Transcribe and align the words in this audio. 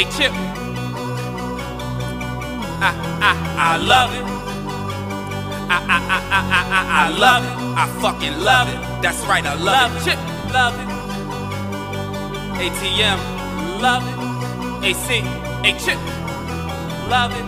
Hey, 0.00 0.08
Chip. 0.16 0.32
I, 2.80 2.90
I, 3.20 3.32
I 3.58 3.76
love 3.76 4.10
it. 4.16 4.24
I, 5.68 5.76
I, 5.76 5.98
I, 6.00 6.20
I, 6.24 6.40
I, 6.40 6.62
I, 6.72 7.04
I 7.04 7.18
love 7.18 7.44
it. 7.44 7.52
I 7.76 7.84
fucking 8.00 8.36
love 8.40 8.68
it. 8.70 8.80
That's 9.02 9.20
right, 9.26 9.44
I 9.44 9.52
love, 9.56 9.94
it. 9.94 10.04
Chip, 10.04 10.18
love 10.54 10.72
it. 10.80 10.88
ATM, 12.64 13.20
love 13.82 14.02
it. 14.08 14.88
AC, 14.88 15.20
hey, 15.68 15.76
Chip, 15.78 15.98
love 17.10 17.36
it. 17.36 17.44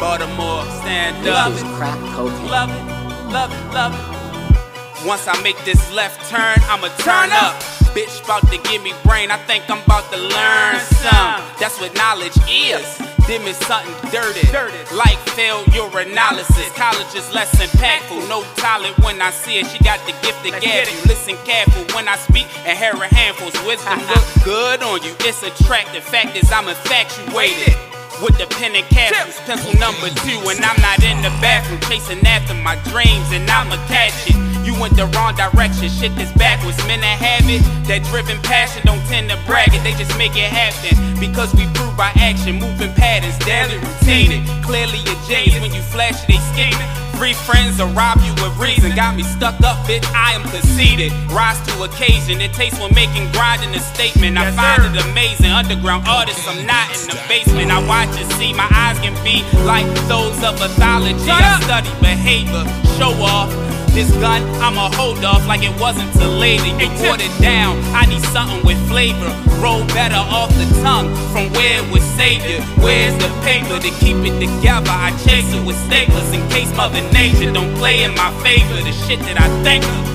Baltimore, 0.00 0.64
stand 0.82 1.28
up. 1.28 1.52
This 1.52 1.62
is 1.62 1.68
crack 1.76 2.00
cocaine. 2.16 2.48
Love 2.50 2.70
it, 2.70 2.82
love 3.30 3.52
it, 3.52 3.72
love 3.72 3.94
it. 3.94 5.06
Once 5.06 5.28
I 5.28 5.40
make 5.44 5.64
this 5.64 5.92
left 5.94 6.28
turn, 6.28 6.58
I'ma 6.66 6.88
turn 6.98 7.30
up. 7.30 7.71
Bitch, 7.92 8.26
bout 8.26 8.40
to 8.50 8.56
give 8.56 8.82
me 8.82 8.94
brain, 9.04 9.30
I 9.30 9.36
think 9.36 9.68
I'm 9.68 9.82
about 9.84 10.10
to 10.12 10.16
learn 10.16 10.80
some. 10.80 11.44
That's 11.60 11.78
what 11.78 11.94
knowledge 11.94 12.36
is. 12.48 12.84
Dim 13.26 13.42
is 13.42 13.56
something 13.68 13.92
dirty, 14.10 14.48
like 14.96 15.18
failure 15.36 15.86
analysis. 16.00 16.72
College 16.72 17.14
is 17.14 17.32
less 17.34 17.52
impactful, 17.60 18.28
no 18.30 18.42
talent 18.56 18.98
when 19.00 19.20
I 19.20 19.30
see 19.30 19.60
it. 19.60 19.66
She 19.66 19.78
got 19.84 20.00
the 20.06 20.12
gift 20.26 20.40
of 20.40 20.60
gab 20.62 20.88
you. 20.88 21.00
Listen 21.06 21.36
careful 21.44 21.84
when 21.94 22.08
I 22.08 22.16
speak 22.16 22.46
and 22.66 22.78
hear 22.78 22.92
a 22.92 23.14
handfuls. 23.14 23.54
Wisdom 23.66 23.98
look 24.08 24.24
good 24.42 24.82
on 24.82 25.02
you, 25.02 25.14
it's 25.20 25.42
attractive. 25.42 26.02
Fact 26.02 26.34
is, 26.34 26.50
I'm 26.50 26.68
infatuated 26.68 27.91
with 28.22 28.38
the 28.38 28.46
pen 28.54 28.74
and 28.78 28.86
capsules, 28.86 29.36
pencil 29.42 29.74
number 29.82 30.06
two, 30.22 30.38
and 30.46 30.62
I'm 30.62 30.78
not 30.80 31.02
in 31.02 31.18
the 31.26 31.34
bathroom 31.42 31.80
chasing 31.90 32.24
after 32.24 32.54
my 32.54 32.78
dreams, 32.94 33.26
and 33.34 33.42
I'ma 33.50 33.76
catch 33.90 34.30
it. 34.30 34.38
You 34.64 34.78
went 34.78 34.94
the 34.94 35.06
wrong 35.18 35.34
direction, 35.34 35.90
shit 35.90 36.14
this 36.14 36.30
backwards. 36.38 36.78
Men 36.86 37.02
that 37.02 37.18
have 37.18 37.50
it, 37.50 37.60
that 37.90 38.06
driven 38.06 38.38
passion 38.46 38.86
don't 38.86 39.02
tend 39.10 39.28
to 39.30 39.36
brag 39.44 39.74
it, 39.74 39.82
they 39.82 39.92
just 39.98 40.16
make 40.16 40.38
it 40.38 40.46
happen. 40.46 40.94
Because 41.18 41.52
we 41.54 41.66
prove 41.74 41.96
by 41.96 42.14
action, 42.14 42.62
moving 42.62 42.94
patterns, 42.94 43.36
daily 43.42 43.82
routine. 43.82 44.46
Clearly 44.62 45.02
your 45.02 45.18
J's 45.26 45.58
when 45.58 45.74
you 45.74 45.82
flash 45.82 46.22
it, 46.22 46.30
they 46.30 46.38
scheming. 46.54 47.01
Free 47.22 47.34
friends 47.34 47.78
will 47.78 47.86
rob 47.94 48.18
you 48.18 48.34
with 48.42 48.58
reason. 48.58 48.96
Got 48.96 49.14
me 49.14 49.22
stuck 49.22 49.54
up, 49.62 49.78
bitch. 49.86 50.04
I 50.12 50.32
am 50.32 50.42
conceited. 50.50 51.12
Rise 51.30 51.60
to 51.68 51.84
occasion. 51.84 52.40
It 52.40 52.52
takes 52.52 52.76
when 52.80 52.92
making 52.96 53.30
grinding 53.30 53.72
a 53.76 53.78
statement. 53.78 54.36
I 54.36 54.50
find 54.50 54.82
it 54.82 55.04
amazing. 55.04 55.52
Underground 55.52 56.02
artists, 56.08 56.44
I'm 56.48 56.66
not 56.66 56.90
in 56.90 57.14
the 57.14 57.22
basement. 57.28 57.70
I 57.70 57.78
watch 57.86 58.08
and 58.18 58.28
see. 58.32 58.52
My 58.52 58.66
eyes 58.72 58.98
can 58.98 59.14
be 59.22 59.46
like 59.62 59.86
those 60.08 60.34
of 60.42 60.58
pathology. 60.58 61.30
I 61.30 61.60
study 61.62 61.90
behavior. 62.00 62.66
Show 62.98 63.14
off. 63.22 63.71
This 63.92 64.10
gun, 64.16 64.42
I'ma 64.56 64.88
hold 64.96 65.22
off 65.22 65.46
like 65.46 65.62
it 65.62 65.78
wasn't 65.78 66.10
till 66.14 66.30
later. 66.30 66.64
You 66.80 66.88
water 67.04 67.24
it 67.24 67.42
down, 67.42 67.76
I 67.92 68.06
need 68.06 68.22
something 68.32 68.64
with 68.64 68.80
flavor. 68.88 69.28
Roll 69.60 69.84
better 69.88 70.16
off 70.16 70.48
the 70.56 70.64
tongue 70.82 71.14
from 71.30 71.52
where 71.52 71.84
it 71.84 71.92
was 71.92 72.02
savior. 72.16 72.62
Where's 72.80 73.12
the 73.18 73.28
paper 73.44 73.78
to 73.78 73.90
keep 74.00 74.16
it 74.24 74.40
together? 74.40 74.90
I 74.90 75.10
chase 75.24 75.52
it 75.52 75.62
with 75.66 75.76
staplers 75.84 76.32
in 76.32 76.40
case 76.48 76.74
Mother 76.74 77.02
Nature 77.12 77.52
don't 77.52 77.74
play 77.76 78.02
in 78.02 78.14
my 78.14 78.32
favor. 78.42 78.80
The 78.80 78.92
shit 78.92 79.20
that 79.28 79.38
I 79.38 79.48
think 79.62 79.84
of. 79.84 80.12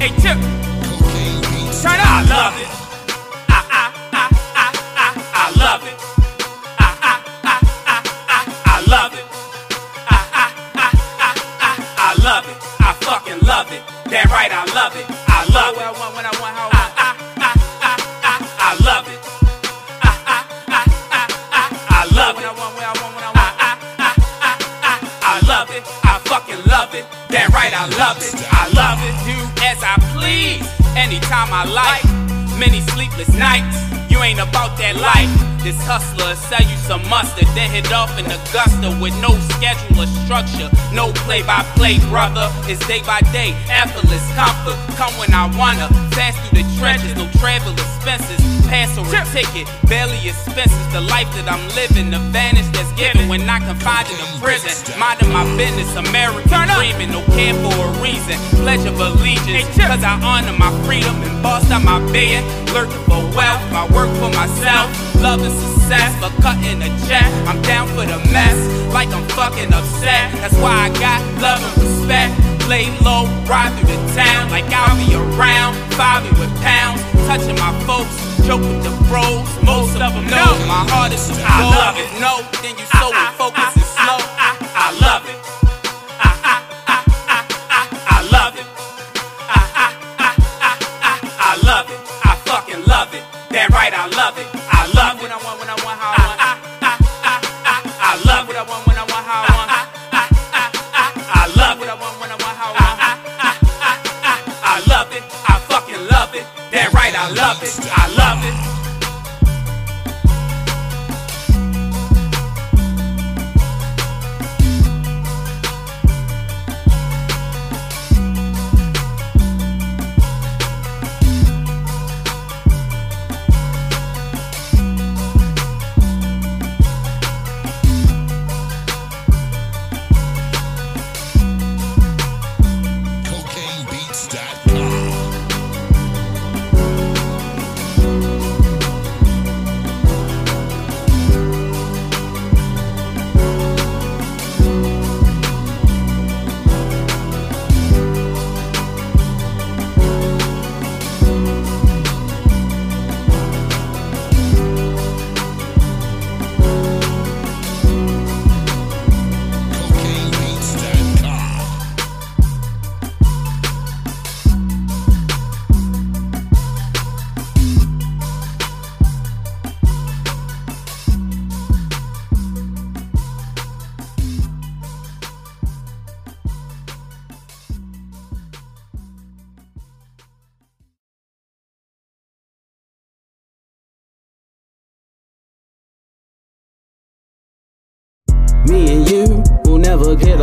Hey, 0.00 0.14
Tip, 0.22 0.38
turn 1.82 1.98
up. 1.98 2.06
I 2.06 2.26
love 2.28 2.60
it. 2.60 2.81
Damn 14.12 14.28
right, 14.28 14.52
I 14.52 14.68
love 14.76 14.92
it. 14.92 15.08
I 15.08 15.40
love 15.56 15.72
it. 15.72 15.88
When 16.12 16.28
I 16.28 16.32
want 16.36 16.52
how 16.52 16.68
I, 16.68 16.84
I, 17.00 17.10
I, 17.40 17.52
I, 17.80 17.92
I, 18.20 18.36
I 18.60 18.70
love 18.84 19.08
it. 19.08 19.16
I, 20.04 20.12
I, 20.28 20.38
I, 20.68 20.82
I, 21.16 21.24
I, 21.48 21.64
I 21.72 22.02
love 22.12 22.36
it. 22.36 22.44
When 22.44 22.52
I 22.52 22.52
want, 22.52 22.76
when 22.76 22.84
I 22.84 22.92
want, 22.92 23.16
when 23.16 23.24
I 23.24 23.32
want. 23.32 23.56
I, 23.56 23.72
I, 23.96 24.12
I, 24.36 24.52
I, 24.84 24.94
I 25.32 25.48
love 25.48 25.72
it. 25.72 25.80
I 26.04 26.20
fucking 26.28 26.60
love 26.68 26.92
it. 26.92 27.08
Damn 27.32 27.56
right, 27.56 27.72
I 27.72 27.88
love 27.96 28.20
it. 28.20 28.36
I 28.52 28.68
love 28.76 29.00
it. 29.00 29.16
Do 29.24 29.32
as 29.64 29.80
I 29.80 29.96
please, 30.12 30.60
anytime 30.92 31.48
I 31.48 31.64
like. 31.64 32.04
Many 32.60 32.84
sleepless 32.92 33.32
nights. 33.32 33.80
You 34.12 34.20
ain't 34.20 34.44
about 34.44 34.76
that 34.76 35.00
life. 35.00 35.32
This 35.64 35.80
hustler 35.88 36.21
sell 36.48 36.62
you 36.62 36.76
some 36.76 37.02
mustard, 37.08 37.46
then 37.54 37.70
hit 37.70 37.92
off 37.92 38.10
in 38.18 38.26
Augusta 38.26 38.90
with 39.00 39.14
no 39.20 39.34
schedule 39.56 40.02
or 40.02 40.08
structure, 40.24 40.68
no 40.92 41.12
play 41.24 41.42
by 41.42 41.62
play, 41.76 41.98
brother. 42.10 42.48
It's 42.66 42.84
day 42.86 43.02
by 43.02 43.20
day, 43.32 43.54
effortless 43.70 44.24
comfort. 44.34 44.76
Come 44.96 45.12
when 45.18 45.32
I 45.34 45.46
wanna, 45.56 45.88
fast 46.12 46.38
through 46.42 46.62
the 46.62 46.66
trenches, 46.78 47.14
no 47.14 47.28
travel 47.38 47.72
expenses. 47.72 48.40
Pass 48.66 48.96
or 48.96 49.04
a 49.04 49.24
ticket, 49.36 49.68
barely 49.88 50.16
expenses. 50.24 50.80
The 50.92 51.00
life 51.00 51.28
that 51.36 51.44
I'm 51.44 51.60
living, 51.76 52.10
the 52.10 52.18
vanish 52.32 52.64
that's 52.72 52.92
given 52.96 53.28
when 53.28 53.44
not 53.44 53.60
confined 53.62 54.08
in 54.08 54.16
a 54.16 54.28
prison. 54.40 54.72
Minding 54.98 55.32
my 55.32 55.44
business, 55.56 55.92
American 55.96 56.48
dreaming, 56.76 57.12
no 57.12 57.20
care 57.36 57.52
for 57.60 57.74
a 57.76 57.90
reason. 58.00 58.36
Pledge 58.64 58.86
of 58.88 58.98
allegiance, 58.98 59.68
cause 59.76 60.02
I 60.02 60.16
honor 60.24 60.56
my 60.56 60.72
freedom 60.84 61.14
and 61.22 61.42
boss 61.42 61.70
out 61.70 61.84
my 61.84 62.00
being. 62.12 62.44
Lurking 62.72 63.04
for 63.04 63.20
wealth, 63.36 63.60
I 63.76 63.84
work 63.92 64.08
for 64.16 64.32
myself. 64.32 64.88
Love 65.20 65.42
and 65.44 65.52
success, 65.52 66.10
cutting 66.42 66.82
a 66.82 66.90
check. 67.06 67.30
I'm 67.46 67.62
down 67.62 67.86
for 67.94 68.04
the 68.04 68.18
mess, 68.34 68.58
like 68.92 69.08
I'm 69.14 69.26
fucking 69.38 69.72
upset. 69.72 70.34
That's 70.42 70.58
why 70.58 70.74
I 70.86 70.88
got 70.98 71.22
love 71.40 71.62
and 71.62 71.74
respect. 71.80 72.34
Lay 72.68 72.90
low, 73.00 73.26
ride 73.46 73.70
through 73.78 73.94
the 73.94 74.00
town 74.14 74.50
like 74.50 74.66
I'll 74.68 74.98
be 74.98 75.14
around. 75.14 75.78
Me 76.22 76.30
with 76.36 76.52
pounds, 76.60 77.00
touching 77.26 77.56
my 77.56 77.72
folks, 77.86 78.10
joke 78.44 78.60
with 78.60 78.82
the 78.82 78.92
bros. 79.08 79.46
Most 79.62 79.94
of 79.94 80.12
them 80.12 80.26
know 80.26 80.52
my 80.66 80.82
heart 80.90 81.12
is 81.14 81.30
I 81.30 81.62
love 81.62 81.96
it. 81.96 82.10
No, 82.20 82.42
then 82.60 82.74
you 82.76 82.86
so 82.98 83.08
focus 83.38 83.70
and 83.78 83.86
slow. 83.86 84.18
I 84.74 84.90
love 85.00 85.24
it. 85.30 85.38
I, 86.18 86.30
I, 86.42 86.56
I, 86.90 86.98
I, 87.30 87.38
I, 87.70 87.82
I 88.02 88.18
love 88.34 88.54
it. 88.58 88.66
I, 91.38 91.54
love 91.64 91.86
it. 91.88 92.00
I 92.26 92.34
fucking 92.44 92.82
love 92.86 93.14
it. 93.14 93.24
That 93.54 93.70
right, 93.70 93.94
I 93.94 94.06
love 94.10 94.36
it. 94.38 94.46
I 94.52 94.90
love 94.92 95.18
it. 95.18 95.22
When 95.22 95.32
I 95.32 95.38
want, 95.44 95.61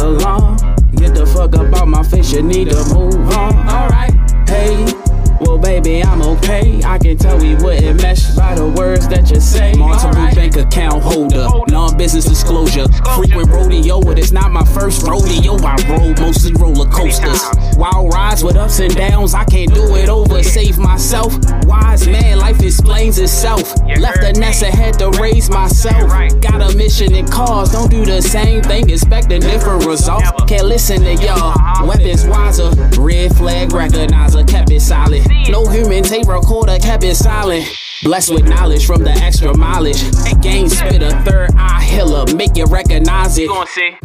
along. 0.01 0.57
Get 0.95 1.15
the 1.15 1.25
fuck 1.25 1.55
up 1.55 1.73
out 1.75 1.87
my 1.87 2.03
face, 2.03 2.33
you 2.33 2.41
need 2.41 2.69
to 2.69 2.77
move 2.93 3.15
on. 3.37 3.55
Alright. 3.69 4.13
Hey, 4.49 4.85
well, 5.39 5.57
baby, 5.57 6.03
I'm 6.03 6.21
okay. 6.21 6.81
I 6.83 6.97
can 6.97 7.17
tell 7.17 7.37
we 7.39 7.55
wouldn't 7.55 8.01
mesh 8.01 8.35
by 8.35 8.55
the 8.55 8.69
to 9.29 9.41
say. 9.41 9.73
Multiple 9.73 10.11
bank 10.13 10.57
account 10.57 11.03
holder, 11.03 11.47
non 11.69 11.97
business 11.97 12.25
disclosure. 12.25 12.87
Frequent 13.15 13.49
rodeo, 13.49 14.01
but 14.01 14.17
it's 14.17 14.31
not 14.31 14.51
my 14.51 14.63
first 14.65 15.07
rodeo. 15.07 15.55
I 15.63 15.75
rode 15.87 16.19
mostly 16.19 16.53
roller 16.53 16.89
coasters. 16.89 17.41
Wild 17.79 18.13
rides 18.13 18.43
with 18.43 18.57
ups 18.57 18.81
and 18.81 18.93
downs, 18.93 19.33
I 19.33 19.45
can't 19.45 19.73
do 19.73 19.95
it 19.95 20.09
over. 20.09 20.43
Save 20.43 20.77
myself. 20.77 21.33
Wise 21.63 22.05
man, 22.09 22.37
life 22.37 22.61
explains 22.61 23.17
itself. 23.17 23.73
Left 23.97 24.19
the 24.19 24.35
nest 24.37 24.63
ahead 24.63 24.99
to 24.99 25.09
raise 25.11 25.49
myself. 25.49 26.09
Got 26.41 26.59
a 26.59 26.75
mission 26.75 27.13
and 27.13 27.31
cause, 27.31 27.71
don't 27.71 27.89
do 27.89 28.03
the 28.03 28.21
same 28.21 28.61
thing, 28.63 28.89
expecting 28.89 29.39
different 29.39 29.85
results. 29.85 30.29
Can't 30.45 30.65
listen 30.65 30.99
to 31.03 31.13
y'all. 31.23 31.87
Weapons 31.87 32.27
wiser, 32.27 32.69
red 32.99 33.33
flag 33.37 33.69
recognizer, 33.69 34.45
kept 34.45 34.71
it 34.71 34.81
solid. 34.81 35.25
No 35.47 35.65
human 35.69 36.03
tape 36.03 36.27
recorder, 36.27 36.77
kept 36.79 37.05
it 37.05 37.15
silent. 37.15 37.65
Blessed 38.03 38.33
with 38.33 38.45
knowledge 38.45 38.85
from 38.85 39.05
the 39.05 39.11
extra 39.11 39.55
mileage. 39.55 40.03
Game 40.41 40.67
spit 40.67 41.01
a 41.01 41.11
third 41.23 41.51
eye 41.55 41.81
healer, 41.81 42.25
make 42.35 42.57
you 42.57 42.65
recognize 42.65 43.37
it. 43.37 43.49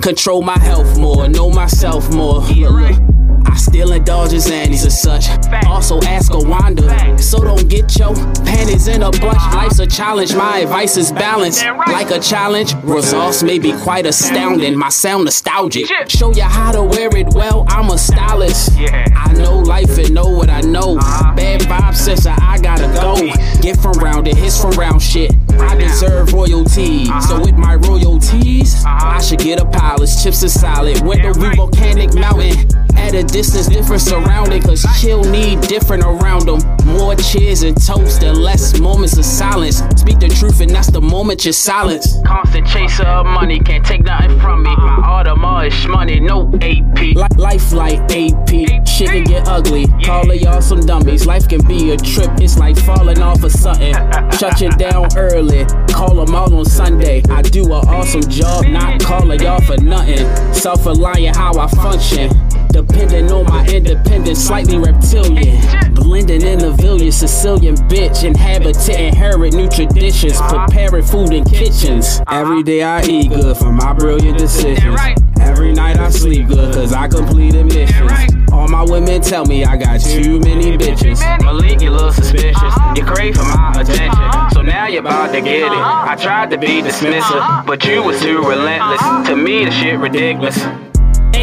Control 0.00 0.42
my 0.42 0.58
health 0.58 0.96
more, 0.96 1.26
know 1.28 1.50
myself 1.50 2.08
more. 2.14 2.38
Look, 2.42 2.70
look. 2.70 3.23
I 3.46 3.56
still 3.56 3.92
indulge 3.92 4.32
in 4.32 4.40
Xannies 4.40 4.82
and 4.82 4.92
such. 4.92 5.28
Also 5.66 6.00
ask 6.02 6.32
a 6.32 6.38
Wanda. 6.38 7.18
So 7.18 7.38
don't 7.38 7.68
get 7.68 7.96
your 7.98 8.14
panties 8.44 8.88
in 8.88 9.02
a 9.02 9.10
bunch. 9.10 9.42
Life's 9.54 9.78
a 9.78 9.86
challenge, 9.86 10.34
my 10.34 10.58
advice 10.58 10.96
is 10.96 11.12
balanced. 11.12 11.64
Like 11.86 12.10
a 12.10 12.18
challenge, 12.18 12.74
results 12.82 13.42
may 13.42 13.58
be 13.58 13.72
quite 13.72 14.06
astounding. 14.06 14.76
My 14.76 14.88
sound 14.88 15.24
nostalgic. 15.24 15.86
Show 16.08 16.32
you 16.32 16.42
how 16.42 16.72
to 16.72 16.82
wear 16.82 17.14
it 17.16 17.28
well, 17.34 17.64
I'm 17.68 17.90
a 17.90 17.98
stylist. 17.98 18.72
I 18.78 19.32
know 19.36 19.58
life 19.58 19.98
and 19.98 20.12
know 20.12 20.28
what 20.28 20.50
I 20.50 20.60
know. 20.60 20.96
Bad 20.96 21.62
vibes, 21.62 21.96
sister, 21.96 22.34
I 22.40 22.58
gotta 22.58 22.86
go. 23.00 23.16
Get 23.60 23.78
from 23.80 23.92
round 23.94 24.28
it, 24.28 24.36
hits 24.36 24.60
from 24.60 24.72
round 24.72 25.00
shit. 25.00 25.32
I 25.58 25.76
deserve 25.76 26.32
royalty. 26.32 27.06
So 27.22 27.40
with 27.40 27.54
my 27.54 27.76
royalties, 27.76 28.82
I 28.84 29.20
should 29.20 29.40
get 29.40 29.60
a 29.60 29.66
palace. 29.66 30.22
Chips 30.22 30.42
are 30.44 30.48
solid. 30.48 31.02
Window 31.02 31.32
view 31.32 31.54
volcanic 31.54 32.14
mountain. 32.14 32.83
At 32.96 33.14
a 33.14 33.22
distance, 33.22 33.68
different 33.68 34.02
surrounding. 34.02 34.62
Cause 34.62 34.84
chill 35.00 35.24
need 35.24 35.60
different 35.62 36.04
around 36.04 36.46
them. 36.46 36.60
More 36.86 37.14
cheers 37.16 37.62
and 37.62 37.76
toast 37.80 38.22
and 38.22 38.38
less 38.38 38.78
moments 38.78 39.16
of 39.18 39.24
silence. 39.24 39.78
Speak 39.96 40.20
the 40.20 40.28
truth, 40.28 40.60
and 40.60 40.70
that's 40.70 40.90
the 40.90 41.00
moment 41.00 41.44
you 41.44 41.52
silence. 41.52 42.18
Constant 42.24 42.66
chaser 42.66 43.04
of 43.04 43.26
money, 43.26 43.58
can't 43.60 43.84
take 43.84 44.02
nothing 44.04 44.38
from 44.40 44.62
me. 44.62 44.74
My 44.76 45.22
Audemars 45.24 45.68
is 45.68 45.86
money, 45.86 46.20
no 46.20 46.50
AP. 46.60 46.98
Li- 46.98 47.26
life 47.36 47.72
like 47.72 47.98
AP, 48.10 48.86
shit 48.86 49.08
can 49.08 49.24
get 49.24 49.48
ugly. 49.48 49.86
Call 50.04 50.30
of 50.30 50.36
y'all 50.40 50.60
some 50.60 50.80
dummies. 50.80 51.26
Life 51.26 51.48
can 51.48 51.66
be 51.66 51.92
a 51.92 51.96
trip, 51.96 52.30
it's 52.40 52.58
like 52.58 52.76
falling 52.78 53.20
off 53.20 53.42
of 53.42 53.52
something. 53.52 53.94
Shut 54.38 54.60
you 54.60 54.70
down 54.70 55.08
early, 55.16 55.64
call 55.92 56.24
them 56.24 56.34
out 56.34 56.52
on 56.52 56.64
Sunday. 56.64 57.22
I 57.30 57.42
do 57.42 57.64
an 57.66 57.88
awesome 57.88 58.22
job, 58.22 58.66
not 58.66 59.00
calling 59.00 59.40
y'all 59.40 59.60
for 59.60 59.76
nothing. 59.78 60.26
Self 60.54 60.86
reliant, 60.86 61.36
how 61.36 61.58
I 61.58 61.66
function. 61.68 62.30
Depending 62.68 63.30
on 63.30 63.46
my 63.46 63.66
independence, 63.66 64.44
slightly 64.44 64.78
reptilian. 64.78 65.94
Blending 65.94 66.42
in 66.42 66.58
the 66.58 66.72
village, 66.72 67.14
Sicilian 67.14 67.76
bitch. 67.88 68.24
Inhabitant, 68.24 68.88
inherit 68.88 69.54
new 69.54 69.68
traditions. 69.68 70.40
Preparing 70.40 71.04
food 71.04 71.32
in 71.32 71.44
kitchens. 71.44 72.20
Every 72.28 72.62
day 72.62 72.82
I 72.82 73.02
eat 73.02 73.30
good 73.30 73.56
for 73.56 73.72
my 73.72 73.92
brilliant 73.92 74.38
decisions. 74.38 74.96
Every 75.40 75.72
night 75.72 75.98
I 75.98 76.10
sleep 76.10 76.48
good 76.48 76.74
cause 76.74 76.92
I 76.92 77.08
completed 77.08 77.66
missions. 77.66 78.34
All 78.52 78.68
my 78.68 78.82
women 78.82 79.20
tell 79.20 79.44
me 79.44 79.64
I 79.64 79.76
got 79.76 80.00
too 80.00 80.40
many 80.40 80.76
bitches. 80.78 81.20
Malik, 81.42 81.80
you 81.80 81.90
little 81.90 82.12
suspicious. 82.12 82.74
You 82.96 83.04
crave 83.04 83.36
for 83.36 83.42
my 83.42 83.72
attention. 83.76 84.50
So 84.52 84.62
now 84.62 84.86
you're 84.86 85.00
about 85.00 85.32
to 85.32 85.40
get 85.40 85.64
it. 85.64 85.72
I 85.72 86.16
tried 86.20 86.50
to 86.50 86.58
be 86.58 86.80
dismissive, 86.80 87.66
but 87.66 87.84
you 87.84 88.02
was 88.02 88.20
too 88.22 88.38
relentless. 88.38 89.28
To 89.28 89.36
me, 89.36 89.64
the 89.64 89.70
shit 89.70 89.98
ridiculous. 89.98 90.58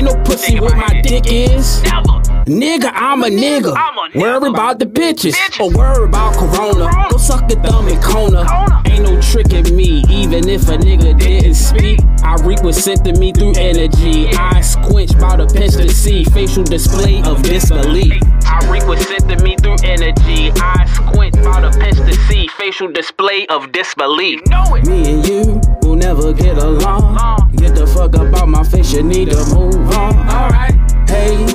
Ain't 0.01 0.17
no 0.17 0.23
pussy 0.23 0.59
where 0.59 0.75
my 0.75 0.99
dick 1.03 1.25
is. 1.27 1.79
Nigga, 2.45 2.91
I'm 2.93 3.23
a 3.23 3.27
nigga. 3.27 3.75
Worry 4.15 4.49
about 4.49 4.79
the 4.79 4.85
bitches. 4.85 5.35
Or 5.59 5.69
worry 5.71 6.05
about 6.05 6.33
Corona. 6.33 6.89
Go 7.09 7.17
suck 7.17 7.47
the 7.47 7.55
thumb 7.55 7.87
in 7.87 8.01
Kona. 8.01 8.41
Ain't 8.85 9.03
no 9.03 9.21
tricking 9.21 9.75
me, 9.75 10.03
even 10.09 10.49
if 10.49 10.67
a 10.67 10.77
nigga 10.77 11.17
didn't 11.19 11.53
speak. 11.53 11.99
I 12.23 12.35
reap 12.43 12.63
what's 12.63 12.83
sent 12.83 13.05
to 13.05 13.13
me 13.13 13.31
through 13.31 13.53
energy. 13.57 14.27
I 14.29 14.61
squinch 14.61 15.17
by 15.19 15.37
the 15.37 15.45
pinch 15.45 15.73
to 15.73 15.89
see. 15.89 16.23
Facial 16.25 16.63
display 16.63 17.21
of 17.23 17.43
disbelief. 17.43 18.21
I 18.45 18.67
reap 18.71 18.87
what's 18.87 19.07
sent 19.07 19.29
to 19.29 19.43
me 19.43 19.55
through 19.57 19.77
energy. 19.83 20.51
I 20.55 20.85
squint 20.95 21.35
by 21.43 21.61
the 21.61 21.69
pinch 21.79 21.97
to 21.97 22.13
see. 22.27 22.47
Facial 22.57 22.91
display 22.91 23.45
of 23.47 23.71
disbelief. 23.71 24.41
Me 24.85 25.13
and 25.13 25.27
you 25.27 25.61
will 25.83 25.95
never 25.95 26.33
get 26.33 26.57
along. 26.57 27.15
Uh-huh. 27.15 27.47
Get 27.55 27.75
the 27.75 27.85
fuck 27.85 28.15
up 28.15 28.33
out 28.35 28.49
my 28.49 28.63
face, 28.63 28.93
you 28.93 29.03
need 29.03 29.29
to 29.29 29.37
move 29.53 29.75
on. 29.91 30.17
Alright. 30.27 30.73
Hey, 31.07 31.45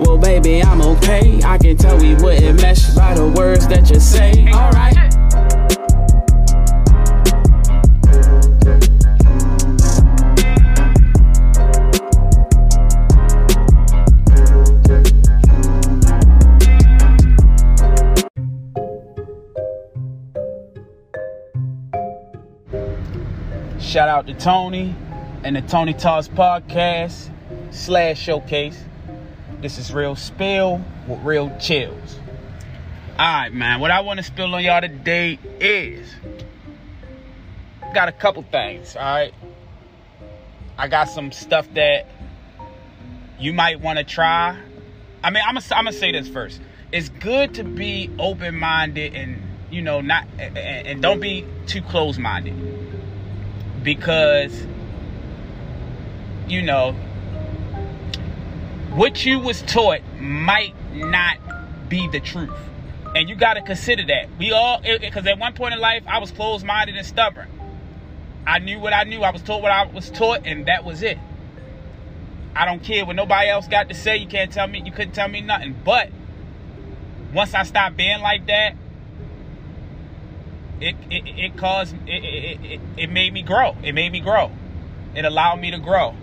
well, 0.00 0.18
baby, 0.18 0.62
I'm 0.62 0.80
okay. 0.80 1.40
I 1.44 1.58
can 1.58 1.76
tell 1.76 1.98
we 1.98 2.14
wouldn't 2.14 2.60
mesh 2.60 2.94
by 2.94 3.14
the 3.14 3.28
words 3.28 3.68
that 3.68 3.90
you 3.90 4.00
say. 4.00 4.48
Alright. 4.52 4.96
Shout 23.80 24.08
out 24.08 24.26
to 24.28 24.34
Tony 24.34 24.94
and 25.42 25.56
the 25.56 25.62
Tony's 25.62 26.00
Talk 26.00 26.24
podcast 26.26 27.28
slash 27.72 28.20
showcase. 28.20 28.80
This 29.60 29.76
is 29.76 29.92
real 29.92 30.16
spill 30.16 30.82
with 31.06 31.20
real 31.20 31.50
Chillz. 31.50 32.14
Alright, 33.18 33.52
man. 33.52 33.80
What 33.80 33.90
I 33.90 34.00
want 34.00 34.16
to 34.16 34.24
spill 34.24 34.54
on 34.54 34.64
y'all 34.64 34.80
today 34.80 35.38
is 35.60 36.14
got 37.92 38.08
a 38.08 38.12
couple 38.12 38.42
things, 38.42 38.96
alright? 38.96 39.34
I 40.78 40.88
got 40.88 41.10
some 41.10 41.30
stuff 41.30 41.68
that 41.74 42.06
you 43.38 43.52
might 43.52 43.80
want 43.80 43.98
to 43.98 44.04
try. 44.04 44.58
I 45.22 45.30
mean, 45.30 45.42
I'm 45.46 45.56
gonna 45.56 45.66
I'm 45.72 45.84
gonna 45.84 45.92
say 45.92 46.12
this 46.12 46.26
first. 46.26 46.58
It's 46.90 47.10
good 47.10 47.54
to 47.56 47.64
be 47.64 48.10
open 48.18 48.58
minded 48.58 49.14
and 49.14 49.42
you 49.70 49.82
know 49.82 50.00
not 50.00 50.24
and, 50.38 50.56
and 50.56 51.02
don't 51.02 51.20
be 51.20 51.44
too 51.66 51.82
close 51.82 52.16
minded 52.16 52.54
because 53.82 54.66
you 56.48 56.62
know 56.62 56.96
what 58.90 59.24
you 59.24 59.38
was 59.38 59.62
taught 59.62 60.00
might 60.18 60.74
not 60.94 61.38
be 61.88 62.08
the 62.08 62.20
truth. 62.20 62.50
And 63.14 63.28
you 63.28 63.34
got 63.34 63.54
to 63.54 63.62
consider 63.62 64.04
that. 64.06 64.28
We 64.38 64.52
all 64.52 64.80
because 64.82 65.26
at 65.26 65.38
one 65.38 65.54
point 65.54 65.74
in 65.74 65.80
life 65.80 66.04
i 66.06 66.18
was 66.18 66.30
closed-minded 66.30 66.96
and 66.96 67.06
stubborn. 67.06 67.48
I 68.46 68.58
knew 68.58 68.78
what 68.78 68.92
i 68.92 69.04
knew. 69.04 69.22
I 69.22 69.30
was 69.30 69.42
taught 69.42 69.62
what 69.62 69.72
i 69.72 69.86
was 69.86 70.10
taught 70.10 70.42
and 70.44 70.66
that 70.66 70.84
was 70.84 71.02
it. 71.02 71.18
I 72.54 72.64
don't 72.64 72.82
care 72.82 73.04
what 73.06 73.16
nobody 73.16 73.48
else 73.48 73.68
got 73.68 73.88
to 73.88 73.94
say. 73.94 74.16
You 74.16 74.26
can't 74.26 74.52
tell 74.52 74.66
me 74.66 74.82
you 74.84 74.92
couldn't 74.92 75.12
tell 75.12 75.28
me 75.28 75.40
nothing. 75.40 75.76
But 75.84 76.10
once 77.32 77.54
i 77.54 77.62
stopped 77.62 77.96
being 77.96 78.20
like 78.20 78.46
that 78.46 78.74
it 80.80 80.96
it, 81.10 81.22
it 81.26 81.56
caused 81.56 81.94
it, 82.06 82.24
it, 82.24 82.64
it, 82.64 82.80
it 82.96 83.10
made 83.10 83.32
me 83.32 83.42
grow. 83.42 83.76
It 83.82 83.92
made 83.92 84.10
me 84.10 84.20
grow. 84.20 84.50
It 85.14 85.24
allowed 85.24 85.60
me 85.60 85.70
to 85.70 85.78
grow. 85.78 86.14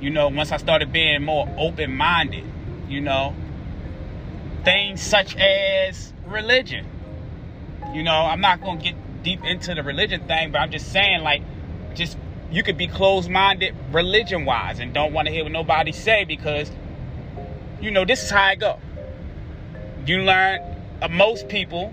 You 0.00 0.10
know, 0.10 0.28
once 0.28 0.52
I 0.52 0.56
started 0.56 0.92
being 0.92 1.22
more 1.24 1.48
open 1.58 1.94
minded, 1.94 2.44
you 2.88 3.00
know, 3.00 3.34
things 4.64 5.02
such 5.02 5.36
as 5.36 6.12
religion. 6.26 6.86
You 7.94 8.02
know, 8.02 8.12
I'm 8.12 8.40
not 8.40 8.60
gonna 8.60 8.80
get 8.80 8.94
deep 9.22 9.44
into 9.44 9.74
the 9.74 9.82
religion 9.82 10.26
thing, 10.26 10.52
but 10.52 10.60
I'm 10.60 10.70
just 10.70 10.92
saying, 10.92 11.22
like, 11.22 11.42
just 11.94 12.16
you 12.50 12.62
could 12.62 12.76
be 12.76 12.86
closed 12.86 13.28
minded 13.28 13.74
religion 13.92 14.44
wise 14.44 14.78
and 14.78 14.94
don't 14.94 15.12
want 15.12 15.26
to 15.26 15.32
hear 15.32 15.42
what 15.42 15.52
nobody 15.52 15.92
say 15.92 16.24
because, 16.24 16.70
you 17.80 17.90
know, 17.90 18.04
this 18.04 18.22
is 18.22 18.30
how 18.30 18.42
I 18.42 18.54
go. 18.54 18.78
You 20.06 20.22
learn, 20.22 20.60
uh, 21.02 21.08
most 21.08 21.48
people 21.48 21.92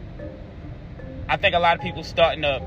I 1.28 1.38
think 1.38 1.56
a 1.56 1.60
lot 1.60 1.76
of 1.76 1.82
people 1.82 2.04
starting 2.04 2.44
to 2.44 2.62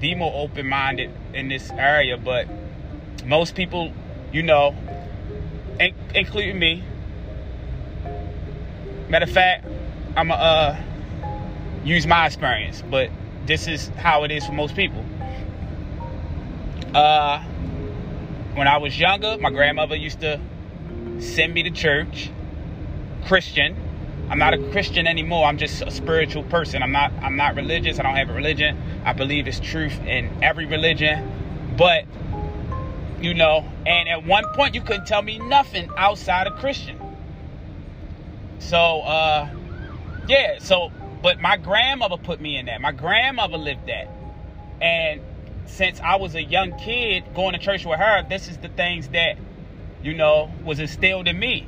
be 0.00 0.14
more 0.14 0.32
open 0.34 0.68
minded 0.68 1.10
in 1.34 1.48
this 1.48 1.70
area, 1.72 2.16
but 2.16 2.46
most 3.26 3.56
people, 3.56 3.92
you 4.32 4.42
know, 4.42 4.74
in- 5.80 5.94
including 6.14 6.58
me. 6.58 6.84
Matter 9.08 9.24
of 9.24 9.30
fact, 9.30 9.66
I'm 10.16 10.28
going 10.28 10.38
to 10.38 10.44
uh, 10.44 10.82
use 11.84 12.06
my 12.06 12.26
experience, 12.26 12.82
but 12.90 13.10
this 13.46 13.66
is 13.66 13.88
how 13.88 14.24
it 14.24 14.30
is 14.30 14.44
for 14.44 14.52
most 14.52 14.76
people. 14.76 15.04
Uh, 16.94 17.42
when 18.54 18.68
I 18.68 18.78
was 18.78 18.98
younger, 18.98 19.38
my 19.38 19.50
grandmother 19.50 19.96
used 19.96 20.20
to 20.20 20.40
send 21.20 21.54
me 21.54 21.62
to 21.62 21.70
church, 21.70 22.30
Christian, 23.26 23.76
I'm 24.30 24.38
not 24.38 24.52
a 24.52 24.58
Christian 24.70 25.06
anymore. 25.06 25.46
I'm 25.46 25.56
just 25.56 25.80
a 25.80 25.90
spiritual 25.90 26.42
person. 26.44 26.82
I'm 26.82 26.92
not 26.92 27.12
I'm 27.22 27.36
not 27.36 27.56
religious. 27.56 27.98
I 27.98 28.02
don't 28.02 28.16
have 28.16 28.28
a 28.28 28.34
religion. 28.34 28.78
I 29.04 29.14
believe 29.14 29.48
it's 29.48 29.58
truth 29.58 29.98
in 30.00 30.30
every 30.42 30.66
religion. 30.66 31.74
But 31.78 32.04
you 33.20 33.34
know, 33.34 33.64
and 33.86 34.08
at 34.08 34.24
one 34.24 34.44
point 34.54 34.74
you 34.74 34.80
couldn't 34.80 35.06
tell 35.06 35.22
me 35.22 35.38
nothing 35.38 35.90
outside 35.96 36.46
of 36.46 36.58
Christian. 36.58 36.98
So 38.58 39.00
uh 39.00 39.48
yeah, 40.28 40.58
so 40.58 40.92
but 41.22 41.40
my 41.40 41.56
grandmother 41.56 42.16
put 42.16 42.40
me 42.40 42.56
in 42.56 42.66
that. 42.66 42.80
My 42.80 42.92
grandmother 42.92 43.56
lived 43.56 43.86
that. 43.86 44.08
And 44.80 45.20
since 45.66 46.00
I 46.00 46.16
was 46.16 46.34
a 46.34 46.42
young 46.42 46.78
kid 46.78 47.24
going 47.34 47.52
to 47.52 47.58
church 47.58 47.84
with 47.84 47.98
her, 47.98 48.24
this 48.28 48.48
is 48.48 48.56
the 48.58 48.68
things 48.68 49.08
that, 49.08 49.36
you 50.02 50.14
know, 50.14 50.50
was 50.64 50.78
instilled 50.78 51.28
in 51.28 51.38
me. 51.38 51.66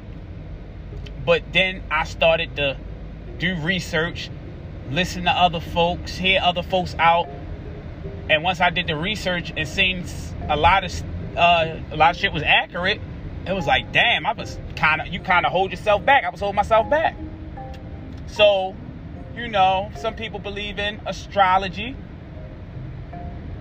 But 1.25 1.53
then 1.53 1.83
I 1.91 2.05
started 2.05 2.57
to 2.57 2.77
do 3.39 3.57
research, 3.57 4.31
listen 4.91 5.25
to 5.25 5.31
other 5.31 5.61
folks, 5.61 6.17
hear 6.17 6.41
other 6.43 6.63
folks 6.63 6.95
out. 6.99 7.29
And 8.29 8.45
once 8.45 8.61
I 8.61 8.71
did 8.71 8.87
the 8.87 8.97
research 8.97 9.53
and 9.57 9.67
seen 9.67 10.05
a 10.49 10.57
lot 10.57 10.85
of 10.85 10.93
uh, 11.37 11.81
a 11.91 11.97
lot 11.97 12.11
of 12.11 12.17
shit 12.17 12.33
was 12.33 12.43
accurate, 12.43 13.01
it 13.47 13.53
was 13.53 13.67
like, 13.67 13.93
damn, 13.93 14.27
I 14.27 14.33
was 14.33 14.59
kind 14.77 15.01
of 15.01 15.09
you 15.09 15.21
kind 15.21 15.47
of 15.47 15.53
hold 15.53 15.71
yourself 15.71 16.05
back. 16.05 16.25
I 16.25 16.31
was 16.31 16.41
holding 16.41 16.57
myself 16.57 16.91
back. 16.91 17.17
So, 18.27 18.77
you 19.35 19.49
know, 19.49 19.91
some 19.97 20.15
people 20.15 20.39
believe 20.39 20.79
in 20.79 21.01
astrology. 21.07 21.97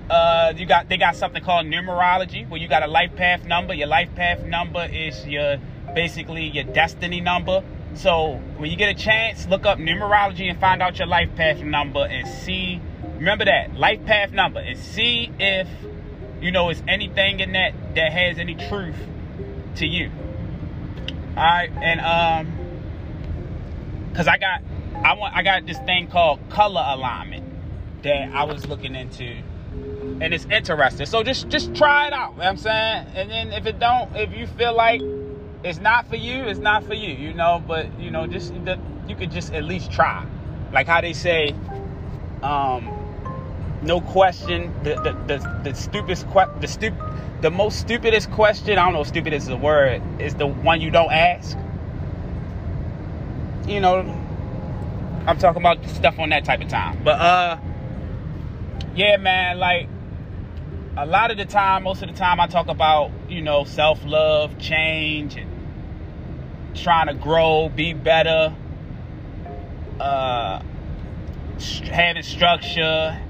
Uh, 0.10 0.54
you 0.56 0.66
got 0.66 0.90
they 0.90 0.98
got 0.98 1.16
something 1.16 1.44
called 1.44 1.68
numerology 1.68 2.48
where 2.50 2.60
you 2.60 2.68
got 2.68 2.84
a 2.84 2.88
life 2.88 3.16
path 3.16 3.46
number. 3.46 3.74
Your 3.74 3.88
life 3.88 4.14
path 4.16 4.44
number 4.44 4.86
is 4.86 5.26
your 5.28 5.58
basically 5.94 6.46
your 6.48 6.66
destiny 6.66 7.22
number. 7.22 7.64
So 7.94 8.42
when 8.58 8.70
you 8.70 8.78
get 8.78 8.90
a 8.90 9.00
chance, 9.00 9.48
look 9.48 9.66
up 9.66 9.78
numerology 9.78 10.50
and 10.50 10.60
find 10.60 10.82
out 10.82 11.00
your 11.00 11.08
life 11.08 11.36
path 11.36 11.62
number 11.62 12.06
and 12.06 12.28
see. 12.28 12.82
Remember 13.16 13.46
that 13.46 13.76
life 13.76 14.06
path 14.06 14.32
number 14.32 14.60
and 14.60 14.78
see 14.78 15.32
if 15.40 15.68
you 16.41 16.51
know 16.51 16.69
it's 16.69 16.84
anything 16.88 17.39
in 17.39 17.53
that 17.53 17.96
that 17.96 18.12
has 18.12 18.38
any 18.38 18.55
truth 18.55 18.96
to 19.75 19.86
you. 19.86 20.12
All 21.38 21.43
right, 21.43 21.72
and 21.81 22.01
um, 22.01 22.58
cause 24.13 24.27
I 24.27 24.38
got 24.38 24.62
I 25.03 25.13
want 25.13 25.36
I 25.36 25.43
got 25.43 25.65
this 25.65 25.77
thing 25.79 26.08
called 26.08 26.39
color 26.50 26.84
alignment 26.86 27.46
that 28.03 28.31
I 28.34 28.43
was 28.43 28.67
looking 28.67 28.96
into 28.96 29.38
and 30.22 30.34
it's 30.34 30.46
interesting. 30.46 31.05
So 31.05 31.24
just 31.24 31.50
just 31.50 31.75
try 31.75 32.08
it 32.08 32.13
out. 32.13 32.34
You 32.36 32.41
know 32.41 32.50
I'm 32.50 32.58
saying, 32.58 33.08
and 33.15 33.29
then 33.29 33.51
if 33.51 33.65
it 33.65 33.79
don't, 33.79 34.15
if 34.15 34.34
you 34.34 34.48
feel 34.48 34.75
like 34.75 35.01
it's 35.63 35.79
not 35.79 36.08
for 36.08 36.15
you, 36.15 36.43
it's 36.43 36.60
not 36.60 36.84
for 36.84 36.93
you. 36.93 37.13
You 37.13 37.34
know, 37.34 37.63
but 37.65 38.00
you 38.00 38.12
know, 38.12 38.27
just 38.27 38.53
the, 38.65 38.79
you 39.08 39.15
could 39.15 39.31
just 39.31 39.53
at 39.53 39.63
least 39.63 39.91
try. 39.91 40.25
Like 40.74 40.88
how 40.88 41.01
they 41.01 41.13
say, 41.13 41.55
um, 42.43 42.99
no 43.82 44.02
question. 44.02 44.74
The 44.84 44.96
the 44.96 45.38
the, 45.38 45.72
the 45.72 45.76
stupidest 45.76 46.28
que- 46.28 46.60
the 46.60 46.68
stup 46.68 47.42
the 47.42 47.52
most 47.52 47.80
stupidest 47.80 48.32
question. 48.32 48.78
I 48.78 48.86
don't 48.86 48.94
know, 48.94 49.02
if 49.02 49.08
stupid 49.08 49.34
is 49.34 49.48
a 49.48 49.58
word. 49.58 50.02
Is 50.20 50.36
the 50.36 50.48
one 50.48 50.82
you 50.82 50.92
don't 50.92 51.12
ask. 51.12 51.58
You 53.68 53.80
know, 53.82 54.00
I'm 55.26 55.38
talking 55.38 55.62
about 55.62 55.86
stuff 55.90 56.20
on 56.20 56.30
that 56.30 56.46
type 56.46 56.62
of 56.62 56.68
time. 56.70 57.02
But 57.04 57.20
uh, 57.20 57.58
yeah, 58.96 59.18
man, 59.18 59.60
like 59.60 59.88
a 60.98 61.06
lot 61.06 61.32
of 61.32 61.38
the 61.38 61.46
time, 61.46 61.84
most 61.84 62.02
of 62.02 62.10
the 62.10 62.16
time, 62.16 62.40
I 62.40 62.48
talk 62.48 62.68
about, 62.68 63.12
you 63.30 63.42
know, 63.42 63.64
self 63.64 64.04
love, 64.04 64.58
change, 64.58 65.38
and 65.38 65.50
trying 66.76 67.08
to 67.08 67.14
grow, 67.14 67.70
be 67.70 67.94
better, 67.94 68.54
uh, 70.00 70.62
having 71.86 72.24
structure, 72.24 73.22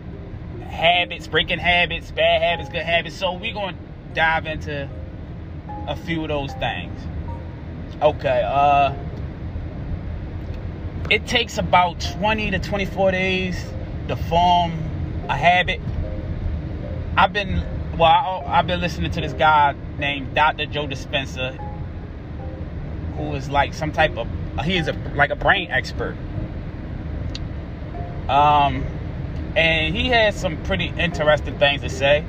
habits, 0.69 1.27
breaking 1.27 1.59
habits, 1.59 2.11
bad 2.11 2.41
habits, 2.41 2.69
good 2.69 2.83
habits. 2.83 3.15
So 3.15 3.33
we're 3.33 3.53
going 3.53 3.75
to 3.75 3.81
dive 4.13 4.45
into 4.45 4.89
a 5.88 5.95
few 5.95 6.21
of 6.23 6.29
those 6.29 6.53
things. 6.53 6.99
Okay, 8.01 8.43
uh, 8.45 8.93
it 11.09 11.25
takes 11.25 11.57
about 11.57 11.99
20 11.99 12.51
to 12.51 12.59
24 12.59 13.11
days 13.11 13.65
to 14.07 14.15
form 14.15 14.71
a 15.27 15.35
habit. 15.35 15.81
I've 17.17 17.33
been 17.33 17.63
well, 17.97 18.43
I, 18.45 18.57
have 18.57 18.67
been 18.67 18.79
listening 18.79 19.11
to 19.11 19.21
this 19.21 19.33
guy 19.33 19.75
named 19.97 20.33
Dr. 20.33 20.65
Joe 20.67 20.88
Dispenza, 20.88 21.57
who 23.17 23.33
is 23.35 23.49
like 23.49 23.73
some 23.73 23.91
type 23.91 24.17
of 24.17 24.27
he 24.63 24.77
is 24.77 24.88
a 24.88 24.93
like 25.15 25.31
a 25.31 25.35
brain 25.35 25.69
expert. 25.69 26.15
Um, 28.29 28.85
and 29.56 29.96
he 29.96 30.10
has 30.10 30.36
some 30.36 30.62
pretty 30.63 30.88
interesting 30.88 31.58
things 31.58 31.82
to 31.82 31.89
say. 31.89 32.24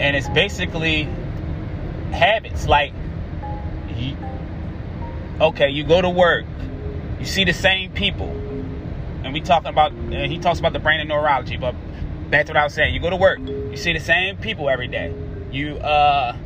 And 0.00 0.16
it's 0.16 0.28
basically 0.28 1.04
habits 2.12 2.66
like 2.66 2.92
you, 3.96 4.16
okay, 5.40 5.70
you 5.70 5.84
go 5.84 6.00
to 6.00 6.10
work, 6.10 6.44
you 7.20 7.26
see 7.26 7.44
the 7.44 7.52
same 7.52 7.92
people, 7.92 8.30
and 9.22 9.32
we 9.32 9.40
talking 9.40 9.68
about 9.68 9.92
he 9.92 10.38
talks 10.38 10.58
about 10.58 10.72
the 10.72 10.78
brain 10.80 11.00
and 11.00 11.08
neurology, 11.08 11.56
but 11.56 11.74
that's 12.30 12.48
what 12.48 12.56
I 12.56 12.64
was 12.64 12.74
saying. 12.74 12.94
You 12.94 13.00
go 13.00 13.10
to 13.10 13.16
work, 13.16 13.38
you 13.38 13.76
see 13.76 13.92
the 13.92 14.00
same 14.00 14.36
people 14.38 14.68
every 14.68 14.88
day. 14.88 15.14
You 15.52 15.76
uh 15.76 16.36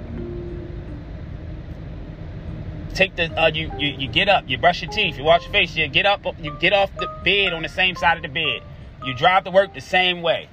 take 2.95 3.17
the 3.17 3.33
uh, 3.41 3.47
you, 3.49 3.71
you 3.79 3.89
you 3.99 4.09
get 4.09 4.29
up, 4.29 4.45
you 4.49 4.59
brush 4.59 4.83
your 4.83 4.91
teeth, 4.91 5.17
you 5.17 5.25
wash 5.25 5.45
your 5.45 5.53
face, 5.53 5.75
you 5.75 5.87
get 5.89 6.05
up, 6.05 6.25
you 6.41 6.55
get 6.61 6.73
off 6.73 6.95
the 6.97 7.09
bed 7.25 7.53
on 7.53 7.63
the 7.63 7.69
same 7.69 7.95
side 7.95 8.17
of 8.17 8.23
the 8.23 8.29
bed. 8.29 8.63
You 9.05 9.15
drive 9.15 9.45
to 9.45 9.51
work 9.51 9.75
the 9.75 9.81
same 9.81 10.23
way. 10.23 10.49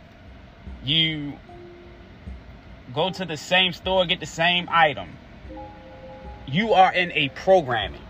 You 0.83 1.33
go 2.93 3.09
to 3.09 3.25
the 3.25 3.37
same 3.37 3.73
store, 3.73 4.05
get 4.05 4.19
the 4.19 4.25
same 4.25 4.67
item. 4.71 5.09
You 6.47 6.73
are 6.73 6.93
in 6.93 7.11
a 7.13 7.29
programming. 7.29 8.01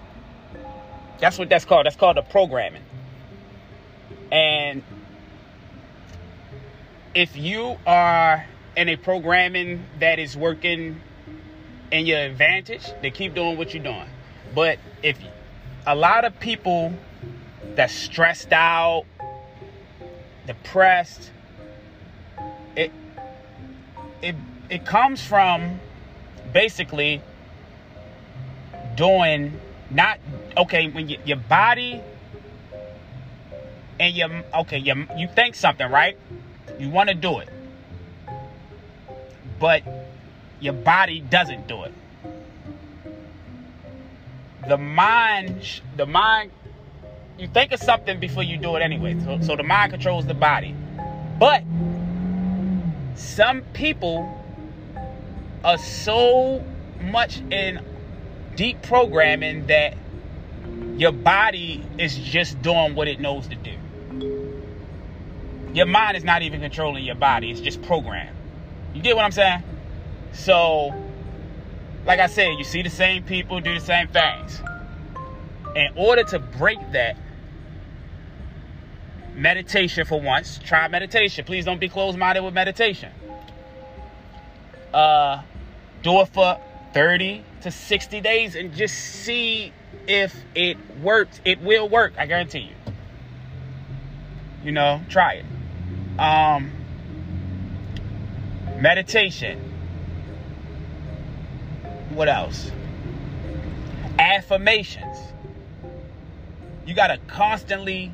That's 1.19 1.39
what 1.39 1.49
that's 1.49 1.63
called. 1.65 1.85
That's 1.85 1.95
called 1.95 2.17
a 2.17 2.21
programming. 2.21 2.83
And 4.31 4.83
if 7.13 7.37
you 7.37 7.77
are 7.87 8.45
in 8.75 8.89
a 8.89 8.97
programming 8.97 9.85
that 9.99 10.19
is 10.19 10.35
working 10.35 11.01
in 11.91 12.05
your 12.05 12.19
advantage, 12.19 12.83
then 13.01 13.11
keep 13.11 13.33
doing 13.33 13.57
what 13.57 13.73
you're 13.73 13.83
doing. 13.83 14.09
But 14.53 14.79
if 15.01 15.17
a 15.87 15.95
lot 15.95 16.25
of 16.25 16.37
people 16.39 16.93
that's 17.75 17.93
stressed 17.93 18.51
out, 18.51 19.05
depressed, 20.47 21.31
it 22.75 22.91
it 24.21 24.35
it 24.69 24.85
comes 24.85 25.21
from 25.21 25.79
basically 26.53 27.21
doing 28.95 29.59
not 29.89 30.19
okay 30.57 30.87
when 30.87 31.09
you, 31.09 31.17
your 31.25 31.37
body 31.37 32.01
and 33.99 34.15
your 34.15 34.29
okay 34.53 34.77
you 34.77 35.07
you 35.17 35.27
think 35.27 35.55
something 35.55 35.89
right? 35.89 36.17
You 36.79 36.89
want 36.89 37.09
to 37.09 37.15
do 37.15 37.39
it. 37.39 37.49
But 39.59 39.83
your 40.59 40.73
body 40.73 41.21
doesn't 41.21 41.67
do 41.67 41.83
it. 41.83 41.93
The 44.67 44.77
mind 44.77 45.81
the 45.95 46.05
mind 46.05 46.51
you 47.37 47.47
think 47.47 47.71
of 47.71 47.79
something 47.79 48.19
before 48.19 48.43
you 48.43 48.57
do 48.57 48.75
it 48.75 48.81
anyway 48.81 49.17
so, 49.23 49.39
so 49.41 49.55
the 49.55 49.63
mind 49.63 49.91
controls 49.91 50.25
the 50.25 50.33
body 50.33 50.75
but 51.39 51.63
some 53.15 53.61
people 53.73 54.31
are 55.63 55.77
so 55.77 56.63
much 57.01 57.41
in 57.51 57.79
deep 58.55 58.81
programming 58.81 59.67
that 59.67 59.95
your 60.97 61.11
body 61.11 61.83
is 61.97 62.17
just 62.17 62.61
doing 62.61 62.95
what 62.95 63.07
it 63.07 63.19
knows 63.19 63.47
to 63.47 63.55
do. 63.55 63.71
Your 65.73 65.87
mind 65.87 66.15
is 66.15 66.23
not 66.23 66.41
even 66.41 66.61
controlling 66.61 67.03
your 67.03 67.15
body, 67.15 67.51
it's 67.51 67.59
just 67.59 67.81
programmed. 67.81 68.35
You 68.93 69.01
get 69.01 69.15
what 69.15 69.25
I'm 69.25 69.31
saying? 69.31 69.63
So, 70.31 70.93
like 72.05 72.19
I 72.19 72.27
said, 72.27 72.57
you 72.57 72.63
see 72.63 72.81
the 72.81 72.89
same 72.89 73.23
people 73.23 73.59
do 73.59 73.73
the 73.73 73.85
same 73.85 74.07
things. 74.07 74.61
In 75.75 75.89
order 75.95 76.23
to 76.23 76.39
break 76.39 76.79
that, 76.93 77.17
meditation 79.35 80.05
for 80.05 80.19
once, 80.19 80.59
try 80.59 80.87
meditation. 80.87 81.45
Please 81.45 81.65
don't 81.65 81.79
be 81.79 81.89
closed 81.89 82.17
minded 82.17 82.43
with 82.43 82.53
meditation. 82.53 83.11
Uh, 84.93 85.41
do 86.01 86.21
it 86.21 86.29
for 86.29 86.59
30 86.93 87.43
to 87.61 87.71
60 87.71 88.21
days 88.21 88.55
and 88.55 88.73
just 88.73 88.95
see 88.95 89.73
if 90.07 90.33
it 90.55 90.77
works. 91.01 91.41
It 91.43 91.61
will 91.61 91.89
work, 91.89 92.13
I 92.17 92.25
guarantee 92.25 92.59
you. 92.59 92.93
You 94.63 94.71
know, 94.71 95.01
try 95.09 95.33
it. 95.33 96.19
Um, 96.19 96.71
meditation. 98.79 99.59
What 102.11 102.29
else? 102.29 102.71
Affirmations. 104.17 105.17
you 106.85 106.95
gotta 106.95 107.17
constantly 107.27 108.13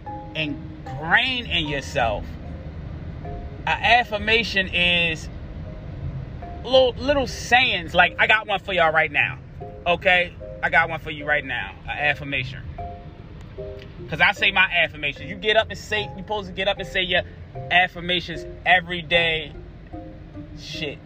ingrain 1.02 1.46
in 1.46 1.68
yourself. 1.68 2.26
An 3.66 3.84
affirmation 3.84 4.68
is 4.68 5.30
little 6.64 6.94
little 6.94 7.28
sayings. 7.28 7.94
Like 7.94 8.16
I 8.20 8.28
got 8.28 8.48
one 8.48 8.60
for 8.60 8.74
y'all 8.74 8.92
right 8.92 9.12
now. 9.12 9.40
Okay, 9.86 10.34
I 10.64 10.70
got 10.70 10.90
one 10.90 11.00
for 11.00 11.12
you 11.12 11.26
right 11.26 11.46
now. 11.46 11.76
An 11.84 11.98
affirmation. 11.98 12.62
Cause 14.10 14.20
I 14.20 14.34
say 14.34 14.52
my 14.52 14.68
affirmations. 14.70 15.30
You 15.30 15.36
get 15.36 15.56
up 15.56 15.70
and 15.70 15.78
say 15.78 16.02
you 16.02 16.18
supposed 16.18 16.48
to 16.48 16.54
get 16.54 16.68
up 16.68 16.80
and 16.80 16.88
say 16.88 17.04
your 17.04 17.22
affirmations 17.72 18.46
every 18.66 19.02
day. 19.02 19.54
Shit. 20.60 21.00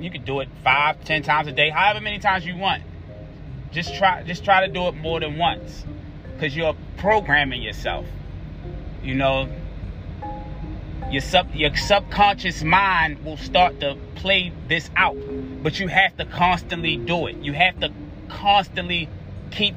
You 0.00 0.10
can 0.10 0.24
do 0.24 0.40
it 0.40 0.48
five, 0.62 1.04
ten 1.04 1.22
times 1.22 1.48
a 1.48 1.52
day, 1.52 1.68
however 1.68 2.00
many 2.00 2.18
times 2.18 2.46
you 2.46 2.56
want. 2.56 2.84
Just 3.70 3.94
try 3.96 4.22
just 4.22 4.44
try 4.44 4.66
to 4.66 4.72
do 4.72 4.86
it 4.88 4.94
more 4.94 5.20
than 5.20 5.36
once. 5.36 5.84
Cause 6.40 6.54
you're 6.54 6.76
programming 6.96 7.60
yourself. 7.60 8.06
You 9.02 9.14
know, 9.14 9.48
your 11.10 11.22
sub 11.22 11.54
your 11.54 11.74
subconscious 11.76 12.62
mind 12.62 13.24
will 13.24 13.36
start 13.36 13.80
to 13.80 13.96
play 14.16 14.52
this 14.68 14.90
out. 14.96 15.16
But 15.62 15.80
you 15.80 15.88
have 15.88 16.16
to 16.18 16.24
constantly 16.24 16.96
do 16.96 17.26
it. 17.26 17.36
You 17.38 17.52
have 17.52 17.80
to 17.80 17.92
constantly 18.28 19.08
keep 19.50 19.74